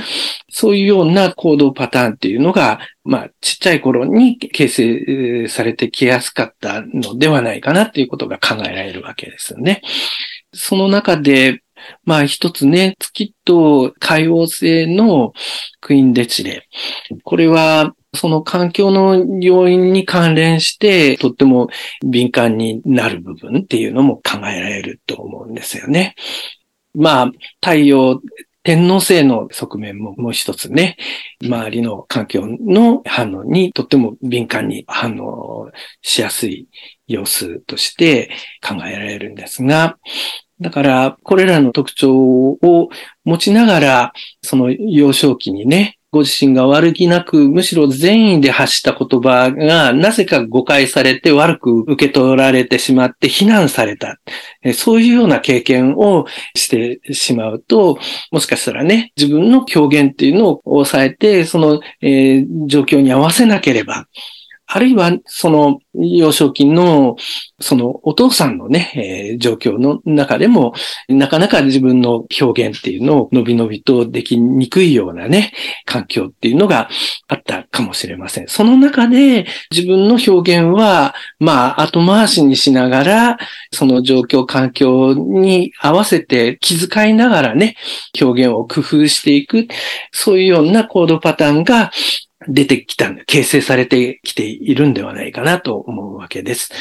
[0.49, 9.81] そういうような行動パターンっていうのが、まあ、ちっちゃい頃に形成されてきやすかったのではないかなっていうことが考えられるわけですよね。
[10.53, 11.61] その中で、
[12.05, 15.33] まあ一つね、月と海王星の
[15.79, 16.67] クイーンデチレ。
[17.23, 21.69] これは、その環境の要因に関連して、とっても
[22.05, 26.15] 敏感になる部分っていうのも考えられると思うんですよね。
[26.93, 28.21] まあ、太陽、
[28.63, 30.97] 天皇制の側面ももう一つね、
[31.41, 36.67] 周りの環境の反応にとっても敏感に反応しやすい
[37.07, 38.29] 様子として
[38.61, 39.97] 考えられるんですが、
[40.59, 42.89] だから、これらの特徴を
[43.23, 54.19] 持ちながら、その幼少期にね、ご自身が悪気なく、むしろ善意で発した言葉が、なぜか誤解されて悪く受け取られてしまって非難された。
[54.73, 57.97] そういうような経験をしてしまうと、
[58.29, 64.07] もしかしたらね、自分の表現っていうのを抑えて、その、えー、状況に合わせなければ、
[64.73, 67.17] あるいは、その、幼少期の、
[67.59, 70.73] その、お父さんのね、えー、状況の中でも、
[71.09, 75.51] なかなか自分の表現っていうのを伸び伸びとできにくいようなね、
[75.83, 76.89] 環境っていうのが
[77.27, 78.47] あったかもしれません。
[78.47, 83.37] その中で、自分の表現は、まあ、後回しにしながら、
[83.73, 87.75] その状況、環境に合わせて気遣いながらね、
[88.21, 89.67] 表現を工夫していく、
[90.13, 91.91] そういうような行動パターンが、
[92.47, 96.71] 出てきた、形成されてきているんではないかなと思うわけです。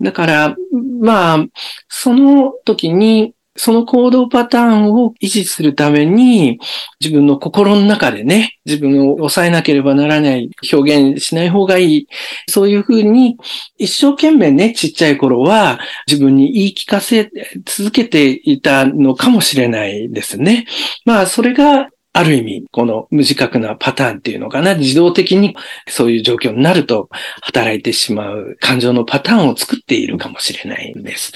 [0.00, 0.56] だから、
[1.00, 1.46] まあ、
[1.88, 6.60] その時に、その行動パターンを維持するために、
[7.00, 12.08] 自分の心の中でね、自分を抑えなければならない、表現しない方がいい。
[12.48, 13.36] そういうふうに、
[13.76, 17.30] 一生懸命ね、ちっちゃい頃は自分に言い聞かせ
[17.66, 20.66] 続けていたのかもしれないですね。
[21.04, 25.56] まあ、それがある意味、この無自覚なパターンっていうのかな、自動的に
[25.88, 27.08] そういう状況になると
[27.42, 31.32] 働いてしまう感情のパターンを作っているかもしれないんです。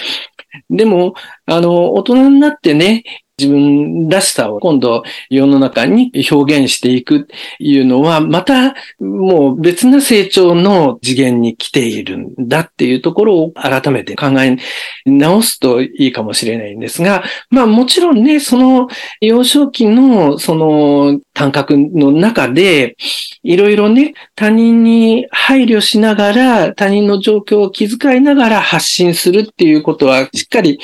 [0.70, 1.14] でも、
[1.46, 3.04] あの、大人になってね、
[3.36, 14.56] 自分らしさを今度世の中に表現していくっていうのは、またもう別な成長の次元に来ているんだっていうところを改めて考え
[15.04, 18.86] 直すといいかもしれないんですが、まあもちろんね、その
[19.20, 22.96] 幼少期のその感覚の中で、
[23.42, 30.78] いろいろね、他人に配慮しながら、他人の状況を気遣いながら発信するっていうことは、しっかり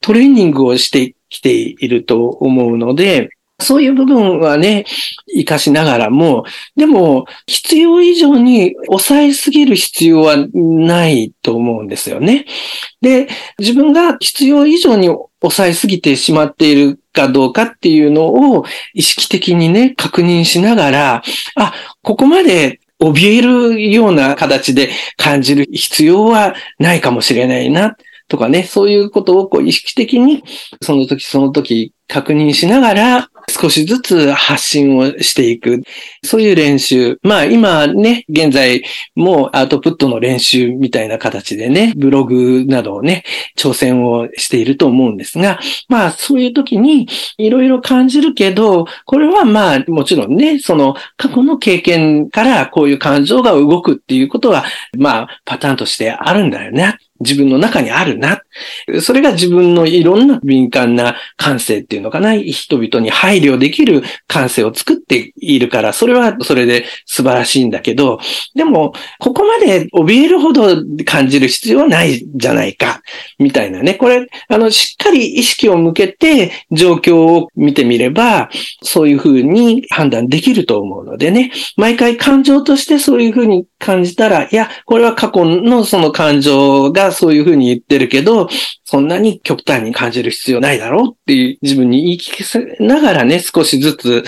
[0.00, 4.84] トレーニングをしてきていると思うので、そういう部分はね、
[5.32, 6.44] 活かしながらも、
[6.76, 12.44] でも、必要以上に抑えすぎる必要はないと思うんですよね。
[13.00, 15.08] で、自分が必要以上に
[15.40, 21.22] 抑えすぎてしまっているかどうかっていうのを意識的にね、確認しながら、
[21.56, 27.96] あ、ここまで怯えるような形で感じる必要はないかもしれないな。
[28.28, 30.42] とかね、そういうことをこう意識的に、
[30.82, 35.82] その時その時確認しながら、少しずつ発信をしていく。
[36.24, 37.18] そういう練習。
[37.22, 38.82] まあ今ね、現在
[39.14, 43.24] もうアウトプットの練習みたいな形でね、ブログなどをね、
[43.56, 54.64] 挑戦をしていると思うんですが、まあそういう時にいろいろ感じるけど、これはまあもちろんね、その過去の経験からこういう感情が動くっていうことは、
[54.98, 56.98] まあパターンとしてあるんだよね。
[57.20, 58.42] 自分の中にあるな。
[59.00, 62.34] それが自分のいろんな敏感な感性っていうのかな。
[62.34, 68.20] 人々に配慮できる感性を作っているから、それはそれで素晴らしいんだけど、
[68.54, 73.02] でも、ここまで怯えるほど感じる必要はないじゃないか。
[73.38, 73.94] みたいなね。
[73.94, 78.50] これ、あの、しっかり意識を向けて状況を見てみれば、
[78.82, 81.52] そういうふうに判断できると思うのでね。
[81.76, 88.48] 毎回感情としてそういうふうに感じたら、いや、これは過去のその感情がそういうふうに言ってるけど、
[88.84, 94.24] そんなに極端に感じる必要ないだろうっていう自分に言い聞かせながらね、少しずつ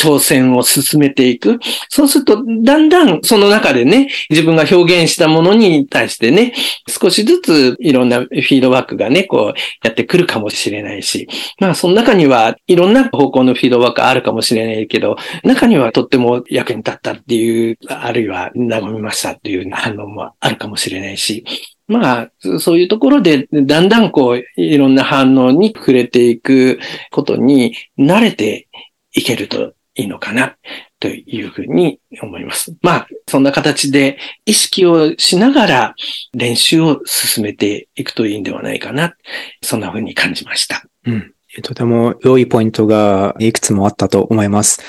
[0.00, 1.58] 挑戦を進めていく。
[1.90, 6.54] そうすると、だんだんその中でね、自分が表現したものに対してね、
[6.88, 11.28] 少しずついろんなフィードバックがね、こうやってくるかもしれないし、
[11.60, 21.44] まあその中にはいろんな方向のフィードバックあるかもしれないけど、中にはとっても役に立ったっていう、あるいは和みましたっていう反応もあるかもしれないし、
[21.90, 22.30] まあ、
[22.60, 26.78] そういうところで、だんだんこう、いろんな反応に触れていく
[27.10, 28.68] ことに慣れて
[29.12, 30.56] いけるといいのかな、
[31.00, 32.76] というふうに思います。
[32.80, 35.94] まあ、そんな形で意識をしながら
[36.32, 39.14] 練習を進めていくといいんではないかな。
[39.60, 40.84] そんなふうに感じました。
[41.06, 41.34] うん。
[41.64, 44.80] とても良いポイントがいくつもあったと思います。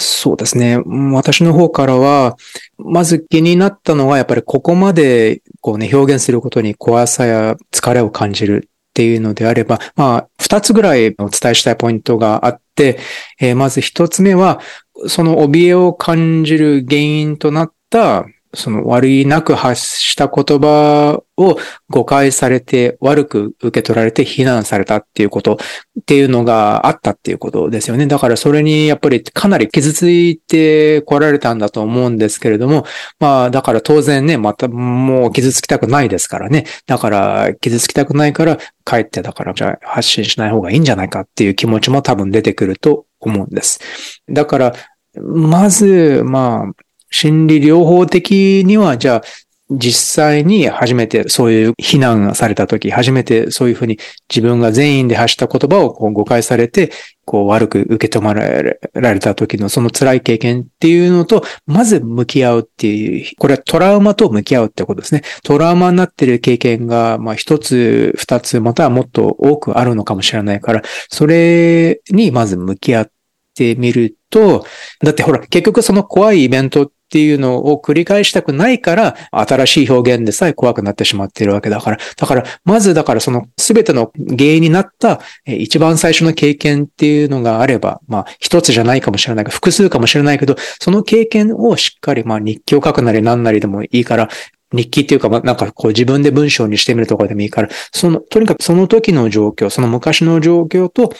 [0.00, 0.78] そうですね。
[1.12, 2.36] 私の方からは、
[2.78, 12.98] まず気になったのは、やっぱりここまでこうね、表現することに怖さや疲れを感じるっていうのであれば、まあ、二つぐらいお伝えしたいポイントがあって、
[13.40, 14.60] えー、まず一つ目は、
[15.06, 21.56] その怯えを感じる原因となったその悪いなく発した言葉を
[21.88, 28.06] 誤解されて悪く受け取られて非難されたっていうことっていうのがあったっていうことですよね。
[28.06, 32.84] だからそれにやっぱりかなり傷ついて来られたんだと思うんですけれども、
[33.20, 36.66] まあだから当然ね、またもう傷つきたくないですからね。
[36.86, 43.80] だから傷つきたくないから帰ってだからじゃあ発信しない方がいいんじゃないかっていう気持ちも多分出てくると思うんです。
[44.28, 44.74] だから、
[45.16, 46.72] まず、まあ、
[47.10, 49.22] 心理療法的には、じゃあ、
[49.70, 53.98] 実際に初めてそういう非難された時、初めてそういうふうに
[54.28, 56.90] 自分が全員で発した言葉をこう誤解されて、
[57.24, 65.22] こう悪く受け止まられた時のその辛い経験っていうのと、まず向き合うっていう、これはトラウマと向き合うってことですね。
[65.44, 73.10] トラウマになってる経験が、まあ一つ、二つ、またはもっと多くあるのかもしれないから、それにまず向き合っ
[73.54, 74.66] てみると、
[75.00, 81.98] だってほら、結局その怖いイベントっていうのを繰り返したくないから、新しい表現でさえ怖くなってしまっているわけだから。
[82.16, 94.28] だから、まずだからその全ての原因になった一番最初の経験っていうのがあれば、まあ一つじゃないかもしれない、複数かもしれないけど、その経験をしっかりまあ日記を書くなり何なりでもいいから、
[94.72, 101.12] 日記っていうか、まあ、なんかこう自分で文章にしてみるとかでもいいから、その、とにかくその時の状況、その昔の状況と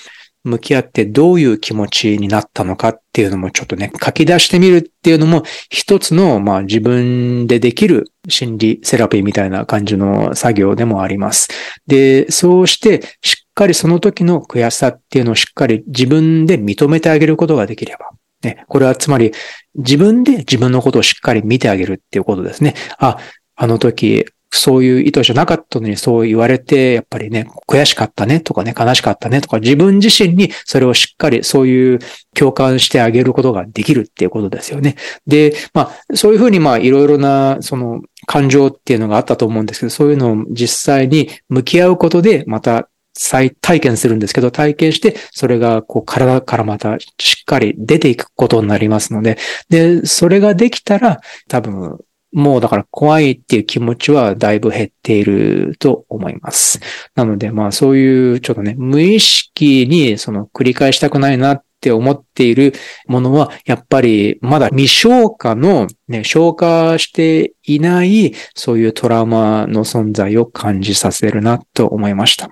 [0.45, 11.49] 向き合ってどういう気持ちになったのかっていうのもちょっとね、書き出してみるっていうのも一つの、まあ自分でできる心理セラピーみたいな感じの作業でもあります。
[11.87, 18.11] で、そうしてしっかりその時の悔しさっていうのをしっかり自分で認めてあげることができれば。
[18.43, 19.33] ね、これはつまり
[19.75, 22.75] 自分で自分のことをしっかり見てあげるっていうことですね。
[22.99, 23.19] あ、
[23.55, 31.99] あの時そういう意図じゃなかったのにそう言われて、やっぱりね、悔しかったねとかね、悲しかったねとか、自分自身にそれをしっかりそういう
[32.35, 34.97] 共感してあげることができるっていうことですよね。
[35.27, 49.37] で、まあ、そういうふうにまあ、いろいろな、その、感情っていうのがあったと思うんですけど、そういうのを実際に向き合うことで、また再体験するんですけど、体験して、それがこう体からまたしっかり出ていくことになりますので、
[49.69, 51.99] で、それができたら、多分、
[52.33, 56.81] もうだから怖いっていう気持ちはだいぶ減っていると思います。
[57.15, 62.75] なのでまあそういうちょっとね、無意識にその繰り返したくないなって思っている
[63.07, 72.51] ものは、やっぱりまだ未消化のね、消化していないそういうトラウマの存在を感じさせるなと思いました。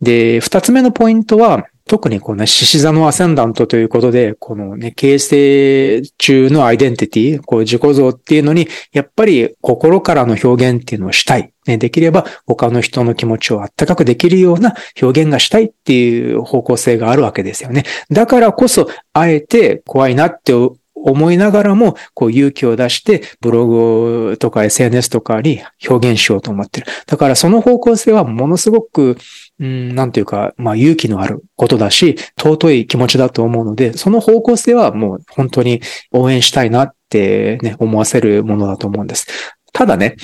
[0.00, 11.52] で、二つ目のポイントは、特にこのね、獅子座のアセンダントということで、このね、形成中のアイデンティティ、こう自己像っていうのに、やっぱり心からの表現っていうのをしたい。
[11.66, 17.84] ね、できれば他の人の気持ちをあったかくできるような表現がしたいっていう方向性があるわけですよね。
[18.10, 20.52] だからこそ、あえて怖いなって
[20.94, 26.86] 思いながらも、こう勇気を出して、ブログとか SNS とかに表現しようと思ってる。
[27.06, 29.18] だからその方向性はものすごく、
[29.60, 35.80] うん、なんていうか、まあ勇気のあることだし、尊い気持ちだと思うので、その方向性はもう本当に
[36.12, 39.26] 応援したいなってね、思わせるものだと思うんです。
[39.72, 40.16] ただね、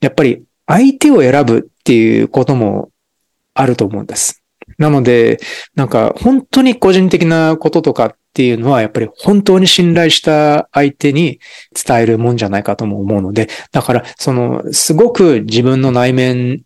[0.00, 2.90] やっぱり相手を選ぶっていうことも
[3.54, 4.42] あると思うんです。
[4.78, 5.38] なので、
[5.74, 11.40] なんか本当に個人的なこととかっていうのは、やっぱり本当に信頼した相手に
[11.74, 16.62] 伝えるもんじゃないかとも思うので、だから、その、すごく自分の内面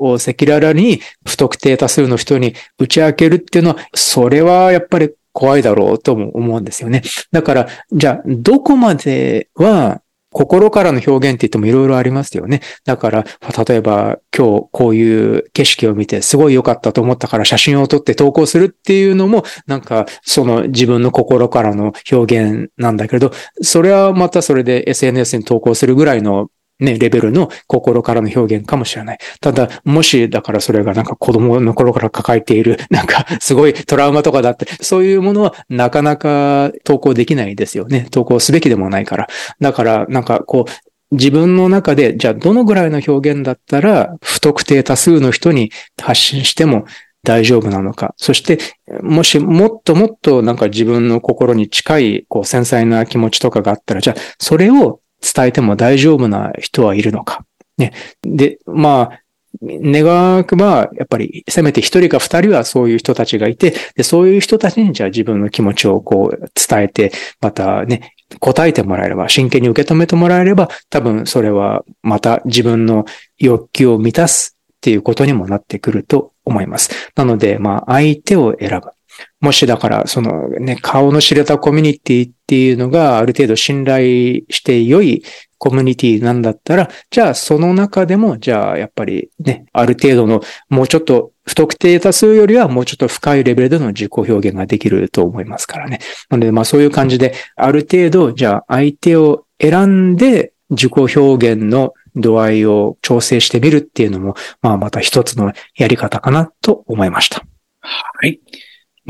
[0.00, 7.02] を赤裸々に不特定多数の人に打ち明けるっていうのは、それはやっぱり怖いだろうとも思うんですよね。
[7.32, 12.60] だから、じゃあ、どこまでは心からの表現って言ってもいろいろありますよね。
[12.84, 13.24] だから、
[13.66, 26.48] 例えば今日こういう景色を見てすごい良かったと思ったから写真を撮って投稿するっていうのも、なんかその自分の心からの表現なんだけれど、それはまたそれで SNS に投稿するぐらいの
[26.80, 29.18] ね、レベルの心からの表現かもしれない。
[29.40, 38.06] ただ、もし、だからそれがなんか子供の頃から抱えている、 なんかすごいトラウマとかだって、そういうものはなかなか投稿できないですよね。
[38.10, 39.28] 投稿すべきでもないから。
[39.60, 46.84] だから、なんかこう、自分の中で、じゃあどのぐらいの表現だったら、不特定多数の人に発信しても
[47.24, 48.14] 大丈夫なのか。
[48.16, 48.58] そして、
[49.02, 57.44] もしもっともっとなんか自分の心に近い、こう、繊細な気持ちとかがあったら、じゃあ、それを伝えても大丈夫な人はいるのか。
[57.78, 57.92] ね。
[58.22, 59.20] で、まあ、
[59.62, 73.04] 願わくば、やっぱり、せめて一人か二人はそういう人たちがいて、で、そういう人たちにじゃあ自分の気持ちをこう伝えて、またね、答えてもらえれば、真剣に受け止めてもらえれば、多分それはまた自分の
[73.38, 77.12] 欲求を満たすっていうことにもなってくると思います。
[77.16, 78.90] なので、まあ、相手を選ぶ。
[79.40, 85.22] もしだから、そのね、顔の知れたコミュニティっていうのがある程度信頼して良い
[85.58, 96.00] コミュニティなんだったら、じゃあその中でも、じゃあやっぱりね、ある程度のもうちょっと不特定多数よりはもうちょっと深いレベルでの自己表現ができると思いますからね。
[96.28, 107.44] なのでまあそういう感じで、ある程度、じゃあ相手を選んで自己表現の度合いを調整してみるっていうのも、まあまた一つのやり方かなと思いました。
[107.80, 108.40] はい。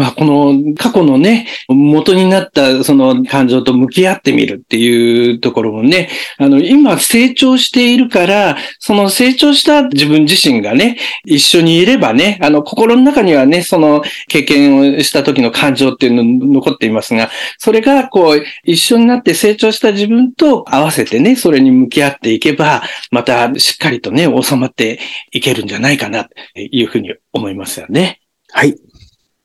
[0.00, 10.96] まあ、この過去のね、元になったその感情と向き合ってみるっていうところもね、あの、今成長しているから、その成長した自分自身がね、
[11.26, 24.98] 一緒にいればね、あの、心の中にはね、その経験をした時の感情っていうの残っていますが、それがこう、一緒になって成長した自分と合わせてね、それに向き合っていけば、またしっかりとね、収まって
[25.30, 28.22] いけるんじゃないかな、というふうに思いますよね。
[28.50, 28.89] はい。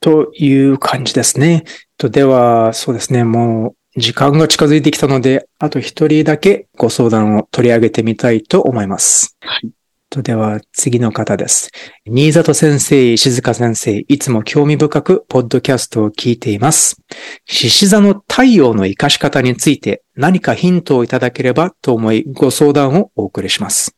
[0.06, 1.64] という感じですね。
[1.98, 9.36] とでは、そうですね、もう時間が近づいてきたので、あと一人だけご相談を取り上げてみたいと思います。
[9.40, 9.72] はい。
[10.12, 11.72] とでは、次の方です。
[12.06, 17.02] 新里先生、静香先生、いつも興味深くポッドキャストを聞いています。
[17.48, 23.96] 獅子座の太陽の活かし方について何かヒントをいただければと思いご相談をお送りします。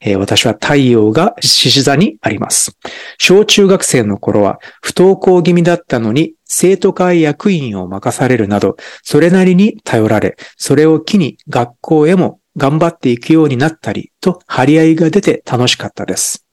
[0.00, 2.76] えー、私は太陽が獅子座にあります。
[3.18, 16.44] 小中学生の頃は不登校気味だったのに生徒会役員を任されるなど、それなりに頼られ、それを機に学校へも頑張っていくようになったりと張り合いが出て楽しかったです。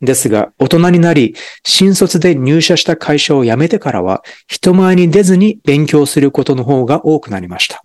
[0.00, 7.84] ですが、大人になり、新卒で入社した会社を辞めてからは、人前に出ずに勉強することの方が多くなりました。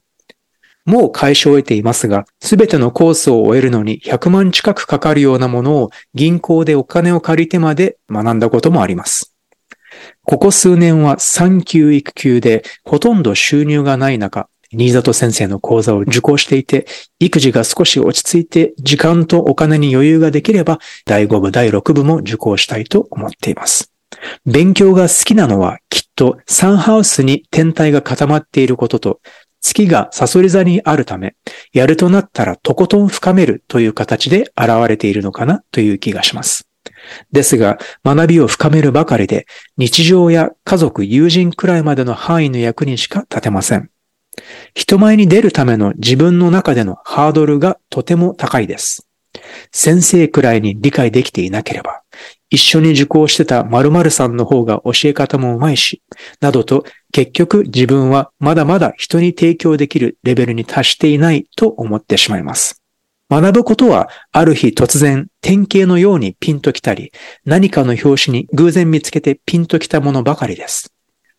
[0.86, 9.36] もう解消を得ていますが、すべてのコースを終えるのに100万近くかかるようなものを銀行でお金を借りてまで学んだこともあります。
[10.24, 16.86] ここ数年は産休育休でほとんど収入がない中、新里先生の講座を受講していて、
[17.20, 23.92] 育児が少し落ち着いて時間とお金に余裕ができれば、第5部、第6部も受講したいと思っています。
[24.46, 29.20] 勉強が好きなのはきっとサンハウスに天体が固まっていることと
[29.66, 31.36] 月がサソリ座にあるため、
[31.74, 36.68] やるとなったらとことん深めるという形で現れているのかなという気がします。
[37.32, 39.48] ですが、学びを深めるばかりで、
[39.78, 43.90] 日常や家族、友人くらいまでの範囲の役にしか立てません。
[44.76, 49.08] 人前に出るための自分の中でのハードルがとても高いです。
[49.72, 52.04] 先生くらいに理解できていなければ、
[52.50, 56.02] 一緒に受講してた〇〇さんの方が教え方もうまいし、
[56.40, 62.82] などと結局自分はまだまだ人に提供できるレベルに達していないと思ってしまいます。
[63.30, 67.12] 学ぶことはある日突然典型のようにピンときたり、
[67.44, 70.95] 何かの表紙に偶然見つけてピンときたものばかりです。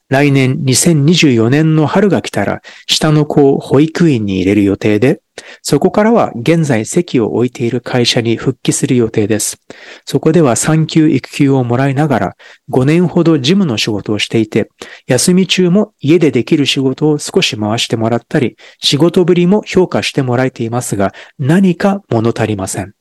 [0.08, 5.20] 来年2024年の春が来たら、下の子を保育園に入れる予定で、
[5.62, 9.60] そこからは現在席を置いている会社に復帰する予定です。
[10.04, 12.36] そこでは産休育休をもらいながら
[12.70, 14.70] 5年ほど事務の仕事をしていて、
[15.08, 22.94] 休み中も家でできる仕事を少し回してもらったり、仕事ぶりも評価してもらえていますが、何か物足りません。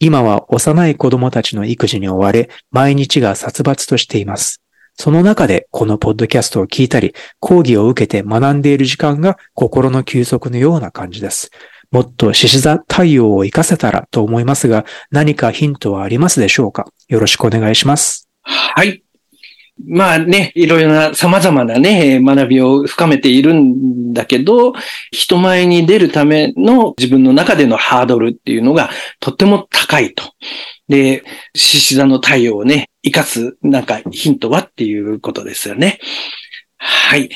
[0.00, 4.63] 今は幼い子供たちの育児に追われ、毎日が殺伐としています。
[4.96, 11.50] その中でこのポッドキャストを聞いたり、講義を受けて学んでいる時間が心の休息のような感じです。
[11.90, 16.86] もっと獅子座太陽を活かせたらと思いますが、何かヒントはありますでしょうか？
[17.08, 18.28] よろしくお願いします。
[18.42, 19.03] はい。
[19.86, 24.72] まあね、いろいろな様々なね、学びを深めているんだけど、
[25.10, 30.24] 人前に出るための自分の中でのハードルっていうのがとっても高いと。
[30.88, 35.98] で、獅子座の太陽をね、生かすなんかヒントはっていうことですよね。
[36.78, 37.28] はい。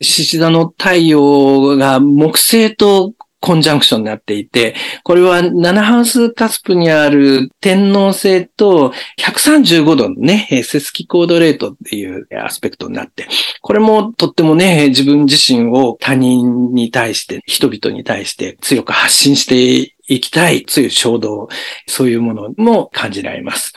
[0.00, 3.12] 獅子座の太陽が木星と
[3.44, 13.28] コンジャンクションになっていて、これは7ハウスカスプにある天皇星と135度のね、セスキコードレートっていうアスペクトになって、
[13.60, 21.48] これもとってもね、自分自身を他人に対して、人々に対して強く発信していきたい強い衝動、
[21.86, 23.74] そういうものも感じられます。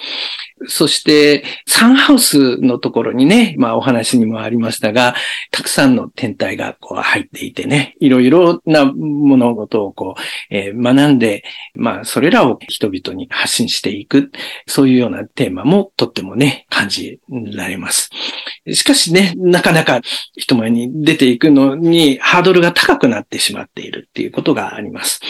[0.65, 5.15] そして、サンハウスのところにね、まあお話にもありましたが、
[5.51, 11.43] たくさんの天体がこう入っていてね、いろいろな物事をこう、えー、学んで、
[11.75, 14.31] まあそれらを人々に発信していく、
[14.65, 18.09] そういうようなテーマもとってもね、感じられます。
[18.73, 20.01] しかしね、なかなか
[20.35, 25.21] 人前に出ていくのにハードルが高くなってしまっているっていうことがあります。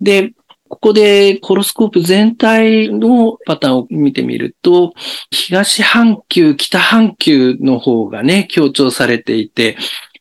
[0.00, 0.32] で、
[0.68, 4.92] ここでコロスコープ全体のパターンを見てみると、
[5.30, 9.76] 東半球、北半球の方がね、強調されていて、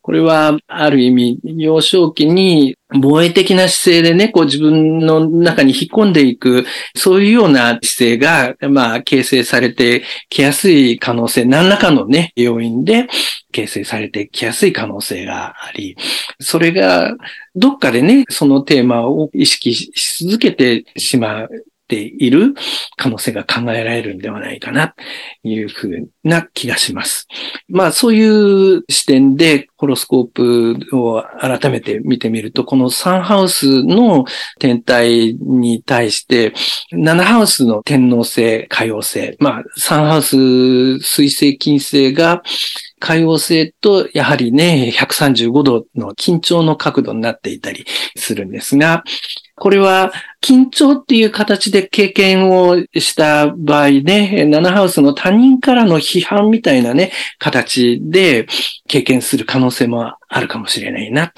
[0.08, 6.64] これは、ある意味、幼少期に防衛的な姿勢でね、こう自分の中に引っ込んでいく、
[6.96, 13.10] そういうような姿勢が、まあ、形成されてきやすい可能性、何らかのね、要因で
[13.52, 15.98] 形成されてきやすい可能性があり、
[16.40, 17.14] それが、
[17.54, 21.50] どっかでね、そのテーマを意識し続けてしまう。
[21.88, 22.54] ている
[22.98, 24.96] 可能性が考えられるんではないかな、と
[25.44, 27.28] いうふうな気がします。
[27.70, 34.26] まあそういう視点でホロスコープを改めて見てみると、このサンハウスの
[34.60, 36.54] 天体に対して、
[36.94, 42.42] 7ハウスの天皇星、海王星、まあサンハウス水星、金星が
[43.00, 47.86] 海王星とやはりね、135度の緊張の角度になっていたり
[48.16, 49.04] するんですが、
[49.60, 58.48] これは緊張っていう形で経験をした場合ね、ナナハウスの他人からの批判みたいなね、形で
[58.88, 61.34] 経験する可能性もあるかもしれないな、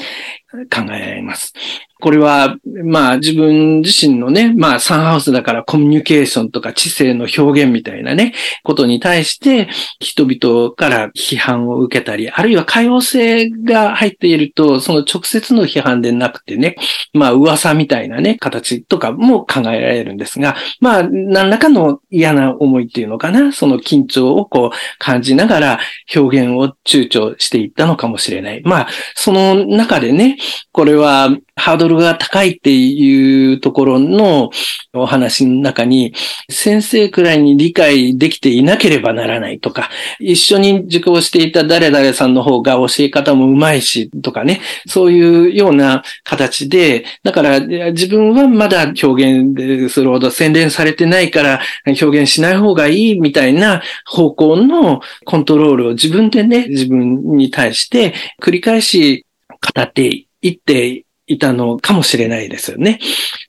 [0.70, 1.54] 考えられます。
[2.02, 8.34] これは、まあ自分自身のね、まあサンハウスだからコミュニケーションとか知性の表現みたいなね、
[8.64, 9.68] ことに対して
[10.00, 16.78] 人々から批判を受けたり、あるいは多様性が入っていると、その直接の批判でなくてね、
[17.14, 25.80] まあ噂みたいなね、形とかも考えられるんですが、まあ何らかの嫌な思いっていうのかな、その緊張をこう感じながら
[26.16, 28.62] 表現を躊躇していったのかもしれない。
[28.64, 30.38] まあ、その中でね、
[30.72, 31.30] これは
[31.60, 34.50] ハードルが高いっていうところの
[34.94, 36.14] お話の中に、
[36.50, 39.90] 先生くらいに理解できていなければならないとか、
[40.20, 63.00] 一緒に受講していた誰々さんの方が教え方もうまいしとかね、そういうような形で、だから自分はまだ表現するほど洗練されてないから表現しない方がいいみたいな方向のコントロールを自分でね、自分に対して繰り返し語っていっていたのかもしれないですよね。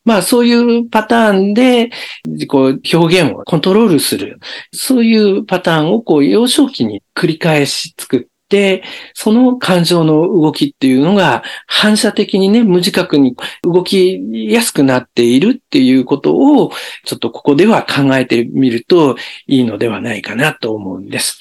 [0.04, 1.90] まあそういうパターンで、
[2.46, 4.38] こう表現をコントロールする。
[4.72, 8.82] そういうパターンをこう幼少期に繰り返し作って、
[9.14, 14.20] その感情の動きっていうのが反射的にね、無自覚に動き
[14.50, 16.72] やすくなっているっていうことを、
[17.06, 19.16] ちょっとここでは考えてみると
[19.46, 21.40] いいのではないかなと思うんです。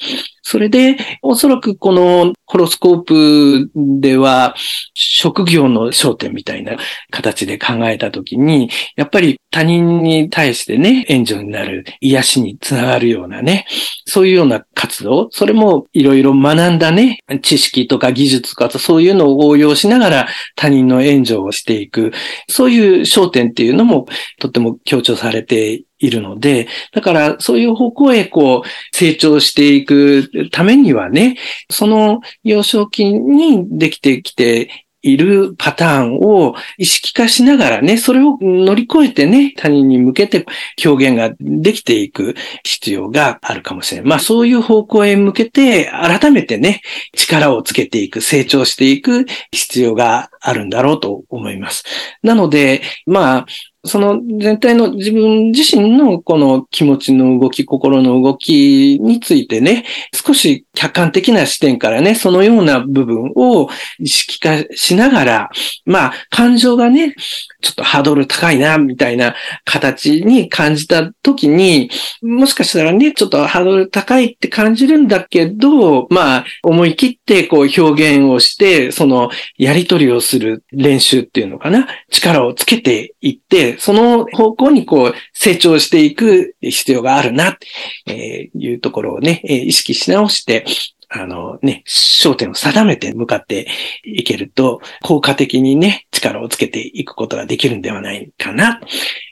[0.50, 4.56] それで、おそらくこのホロスコープでは、
[4.96, 6.76] 職業の焦点みたいな
[7.12, 13.68] 形で考えたときに、やっぱり他人に対してね、援助になる、癒しにつながるようなね、
[14.06, 22.12] そういうような活動、それもいろいろ学んだね、知識とか技術とか、そういうのを応用しながら他人の援助をしていく、
[22.50, 24.08] そういう焦点っていうのも
[24.40, 31.38] とっても強調されているので、だからそういう方向へこう成長していくためにはね、
[31.70, 40.46] その幼少期にできてきているパターンを意識化しながらね、それを乗り越えてね、他人に向けて
[40.84, 44.10] 表現ができていく必要があるかもしれない。
[44.10, 46.82] まあそういう方向へ向けて改めてね、
[47.16, 51.84] 力をつけていく、成長していく必要があるんだろうと思います。
[52.22, 53.46] なので、まあ、
[53.90, 63.70] その全体の自分自身のこの気持ちの動き、心の動きについてね、少し客観的な視点からね、そのような部分を
[64.00, 65.50] 意識化しながら、
[65.86, 67.16] まあ、感情がね、
[67.62, 69.36] ちょっとハードル高いな、みたいな
[69.66, 71.90] 形に感じた時に、
[72.22, 87.58] もしかしたらね、ちょっとハードル高いって感じるんだけど、まあ、思い切ってこう表現をして、そのやり取りをする練習っていうのかな、力をつけていって、その方向にこう成長していく必要があるな、
[88.06, 90.66] えいうところをね、意識し直して、
[91.12, 93.68] あのね、焦点を定めて向かって
[94.04, 98.80] いけると、効果的にね、力をつけていくことができるんではないかな。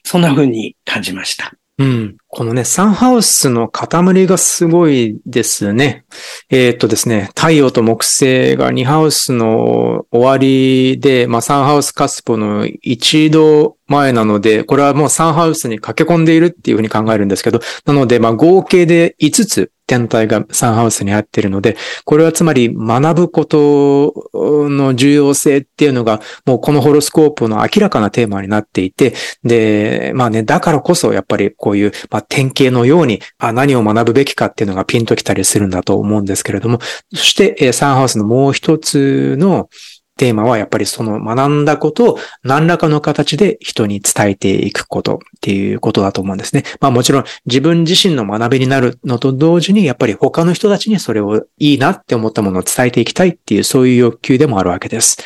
[0.04, 1.54] そんな風に感じました。
[1.80, 2.18] うん。
[2.28, 6.06] このね、サンハウスの塊がすごいですね。
[6.50, 29.14] えー、っとですね、太陽と木星が2ハウスの終わりで、まあ3ハウスカスポの一度前なので、これはもう3ハウスに駆け込んでいるっていうふうに考えるんですけど、なので、まあ合計で5つ天体がサンハウスに入っているので、これはつまり学ぶことの重要性っていうのが、もうこのホロスコープの明らかなテーマになっていて、
[29.44, 36.80] で、まあね、だからこそやっぱりこういう、まあ、典型のように、あ、何を学ぶべきかっていうのがピンときたりするんだと思うんですけれども、
[37.14, 39.70] そして、サンハウスのもう一つの、
[40.18, 46.64] テーマはやっぱりその学んだことを何らかの形で人に伝えていくことっていうことだと思うんですね。
[46.82, 55.18] まあもちろん自分自身の学びになるのと同時にやっぱり他の人たちにそれをいいなって思ったものを伝えていきたいっていうそういう欲求でもあるわけです。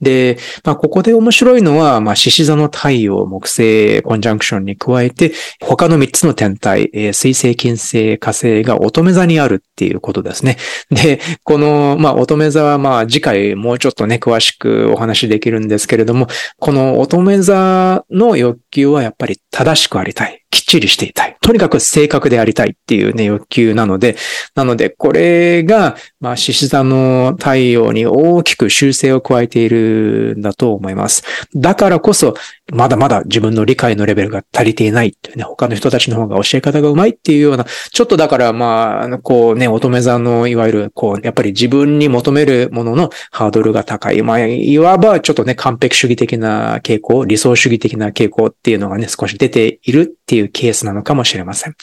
[0.00, 10.56] で、まあ、ここで面白いのは、まあ、獅子座の太陽、木星、コンジャンクションに加えて、他の3つの天体、えー、水星、金星、火星が乙女座にあるっていうことですね。
[10.90, 16.26] で、この、まあ、乙女座は、まあ、次回もうちょっとね、詳しくお話しできるんですけれども、
[16.58, 20.43] この乙女座の欲求はやっぱり正しくありたい。
[20.54, 21.36] きっちりしていたい。
[21.40, 24.16] とにかく正確でありたいっていうね、欲求なので、
[24.54, 31.24] なので、これが、まあ、獅子座の太陽に大きく修正を加えているんだと思います。
[31.56, 32.34] だからこそ、
[32.72, 44.22] まだまだ自分の理解のレベルが足りていないっていうね、他の人たちの方が教え方がうまいっていうような、ちょっとだからまあ、こうね、乙女座のいわゆる、こう、やっぱり自分に求めるもののハードルが高い。
[44.22, 51.74] まあ、いわばちょっとね、完璧主義的な傾向、理想主義的な傾向っていうのがね、少し出ているっていうケースなのかもしれません。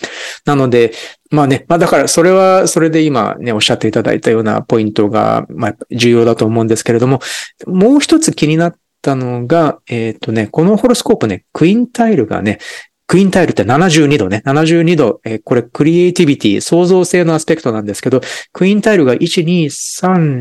[0.45, 0.93] なので、
[1.29, 7.21] まあね、まあだからそれは、それで今ね、おっしゃっていただいたようなポイントが、まあ重要だと思うんですけれども、
[7.67, 12.59] もう一つ気になったのが、えっ、ー、とね、このホロスコープね、クインタイルがね、
[13.07, 14.41] クインタイルって72度ね。
[14.45, 15.19] 72度。
[15.25, 18.21] えー、これ、クリエイティビティ、創造性のアスペクトなんですけど、
[18.53, 20.39] クインタイルが1、2、3、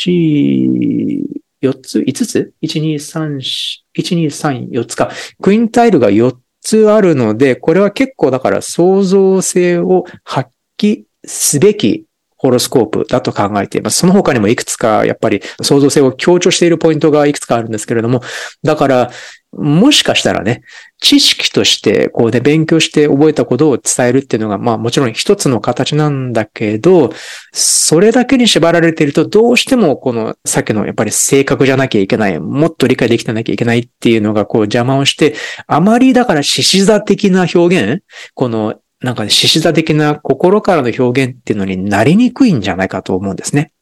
[0.00, 1.22] 4、
[1.62, 5.10] 4つ ?5 つ ?1、2、3、1、2、3、4つか。
[5.42, 12.06] クインタイルが4つあるので、これは結構だから創造性を発揮すべき
[12.40, 13.98] ホロスコープだと考えています。
[13.98, 18.22] その他にもいくつかやっぱり創造性を強調しているポイントがいくつかあるんですけれども、
[18.62, 19.10] だから
[19.52, 20.62] もしかしたらね、
[21.00, 27.12] 知識として、こうね、勉強して覚えたことを伝えるっていうのが、まあもちろん一つの形なんだけど、
[27.52, 35.34] それだけに縛られていると、どうしてもこの、さっきのやっぱり正確じゃなきゃいけない、もっと理解できてなきゃいけないっていうのがこう邪魔をして、
[35.66, 38.02] あまりだから獅子座的な表現、
[38.34, 43.72] このなんかね、獅子座的な心からの表現っていうのになりにくいんじゃないかと思うんですね。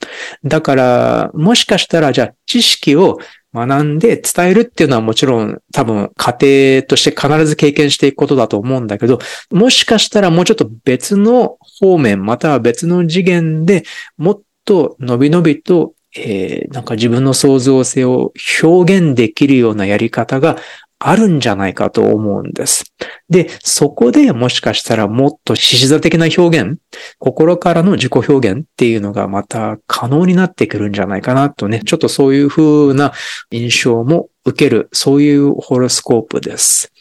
[0.44, 3.18] だから、もしかしたら、じゃあ知識を
[3.52, 6.38] 学んで伝えるっていうのはもちろん多分家
[6.78, 9.18] 庭として必ず経験していくことだと思うんだけど、
[9.50, 13.84] もしかしたらもうちょっと別の方面、または別の次元で
[14.18, 20.56] もっと伸び伸びと、えー、なんか自分の創造性を表現できるようなやり方が
[21.01, 22.92] あるんじゃないかと思うんです。
[23.28, 26.78] で、そこでもしかしたらもっと獅子座的な表現、
[27.18, 33.12] 心からの自己表現っていうのがまた可能になってくるんじゃないかなとね、ちょっとそういう風な
[33.51, 36.92] 印象も受ける、そういうホロスコープです。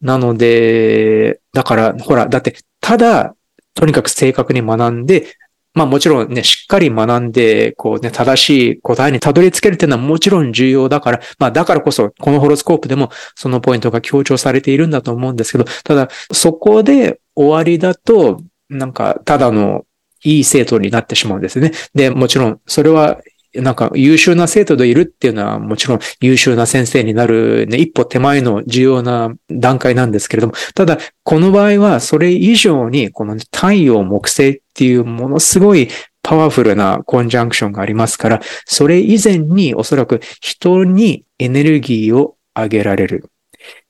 [0.00, 3.34] なので、だから、ほら、だって、ただ、
[3.74, 5.36] とにかく正確に学んで、
[5.74, 19.84] まあもちろんね、しっかり学んで、こうね、正しい答えにたどり着けるっていうのはもちろん重要だから、まあだからこそ、このホロスコープでもそのポイントが強調されているんだと思うんですけど、ただ、そこで終わりだと、なんか、ただの
[20.24, 21.72] いい生徒になってしまうんですね。
[21.94, 23.20] で、もちろん、それは
[23.54, 35.88] なんか優秀な生徒でいるっていうのはもちろん優秀な先生になるね、一歩手前の重要な段階なんですけれども、ただこの場合はそれ以上にこの太陽木星っていうものすごい
[36.22, 43.30] パワフルなコンジャンクションがありますから、それ以前におそらく人にエネルギーを上げられる。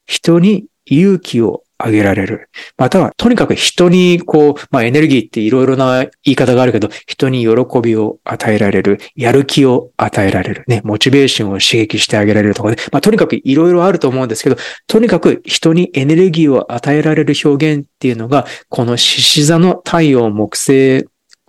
[0.06, 2.49] 人に勇気をあげられる。
[2.76, 12.76] または、とにかく人に、こう、まあエネルギーっていろいろな言い方があるけど、人に喜びを与えられる、やる気を与えられる、ね、モチベーションを刺激してあげられるとかね。
[12.93, 14.57] まあとにかくいろいろあると思うんですけど、
[14.87, 21.07] とにかく人にエネルギーを与えられる表現っていうのが、この獅子座の太陽木星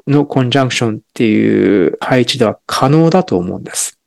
[0.08, 3.98] のコンジャンクションっていう配置では可能だと思うんです。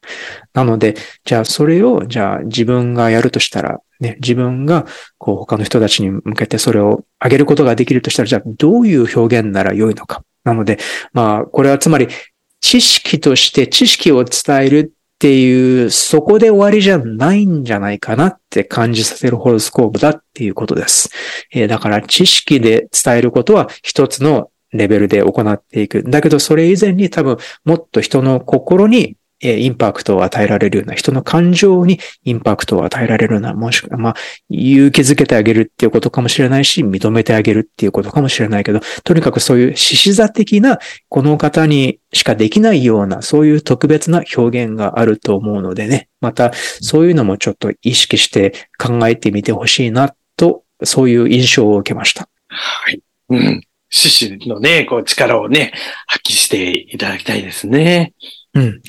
[0.53, 0.95] なので、
[1.25, 4.86] じゃあそれを、じゃあ自分がやるとしたら、ね、自分が
[5.18, 10.24] こう他の人たちに向けてそれを上げることができるとしたら、じゃあどういう表現なら良いのか。
[10.45, 10.78] なので、
[11.12, 12.09] まあ、これはつまり
[12.61, 21.11] 知識として知識を伝えるっていう、そこで終わりじゃないんじゃないかなって感じさせるホロスコープだっていうことです。
[21.53, 26.03] えー、だから知識で伝えることは一つのレベルで行っていく。
[26.03, 34.14] だけどそれ以前に多分もっと人の心にえインパクトを与えられるような、人の感情にインパクトを与えられるような、もしくは、まあ、
[34.49, 40.78] 勇気づけてあげるっていうことかもしれないし、認めてあげるっていうことかもしれないけど、とにかくそういう獅子座的な、
[41.09, 52.28] この方にしかできないような、そういう特別な表現があると思うのでね、また、そういうのもちょっと意識して考えてみてほしいな、と、そういう印象を受けました。
[52.49, 53.01] はい。
[53.30, 53.61] うん。
[53.91, 55.72] 獅子のね、こう力をね、
[56.07, 58.12] 発揮していただきたいですね。
[58.55, 58.80] うん。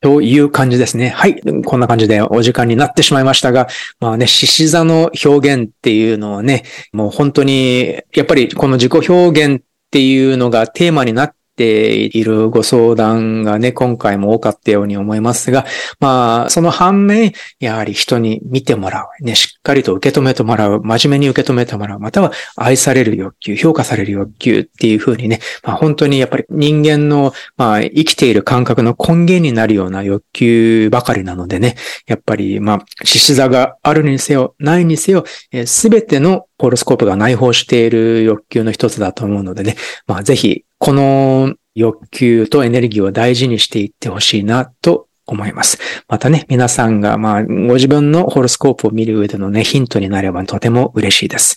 [0.00, 1.08] という感じですね。
[1.08, 1.40] はい。
[1.64, 3.66] こんな感じでお時間になってしまいましたが、
[3.98, 15.66] まあね、獅子座の表現っていうのはね、もう本当に、やっぱりこの自己表現っていうのがテーマになっているご相談がね、今回も多かったように思いますが、
[15.98, 31.74] まあ、その反面、やはり人に見てもらう、ね、しっかりと受け止めてもらう、真面目に受け止めてもらう、または愛される欲求、評価される欲求っていうふうにね、まあ本当にやっぱり人間の、まあ生きている感覚の根源になるような欲求ばかりなのでね、
[32.06, 35.24] やっぱりまあ、獅子座があるにせよ、ないにせよ、
[35.66, 45.78] すべてのホロスコープが内包している欲求の一つだと思うのでね、まあぜひこの欲求とエネルギーを大事にしていってほしいなと思います。
[46.08, 51.56] またね、皆さんが、まあ、ご自分のホロスコープを見る上でのね、ヒントになればとても嬉しいです。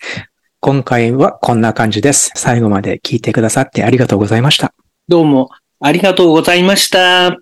[0.60, 2.32] 今回はこんな感じです。
[2.36, 4.74] 最後まで聞いてくださってありがとうございました。
[5.08, 5.50] どうも
[5.80, 7.42] ありがとうございました。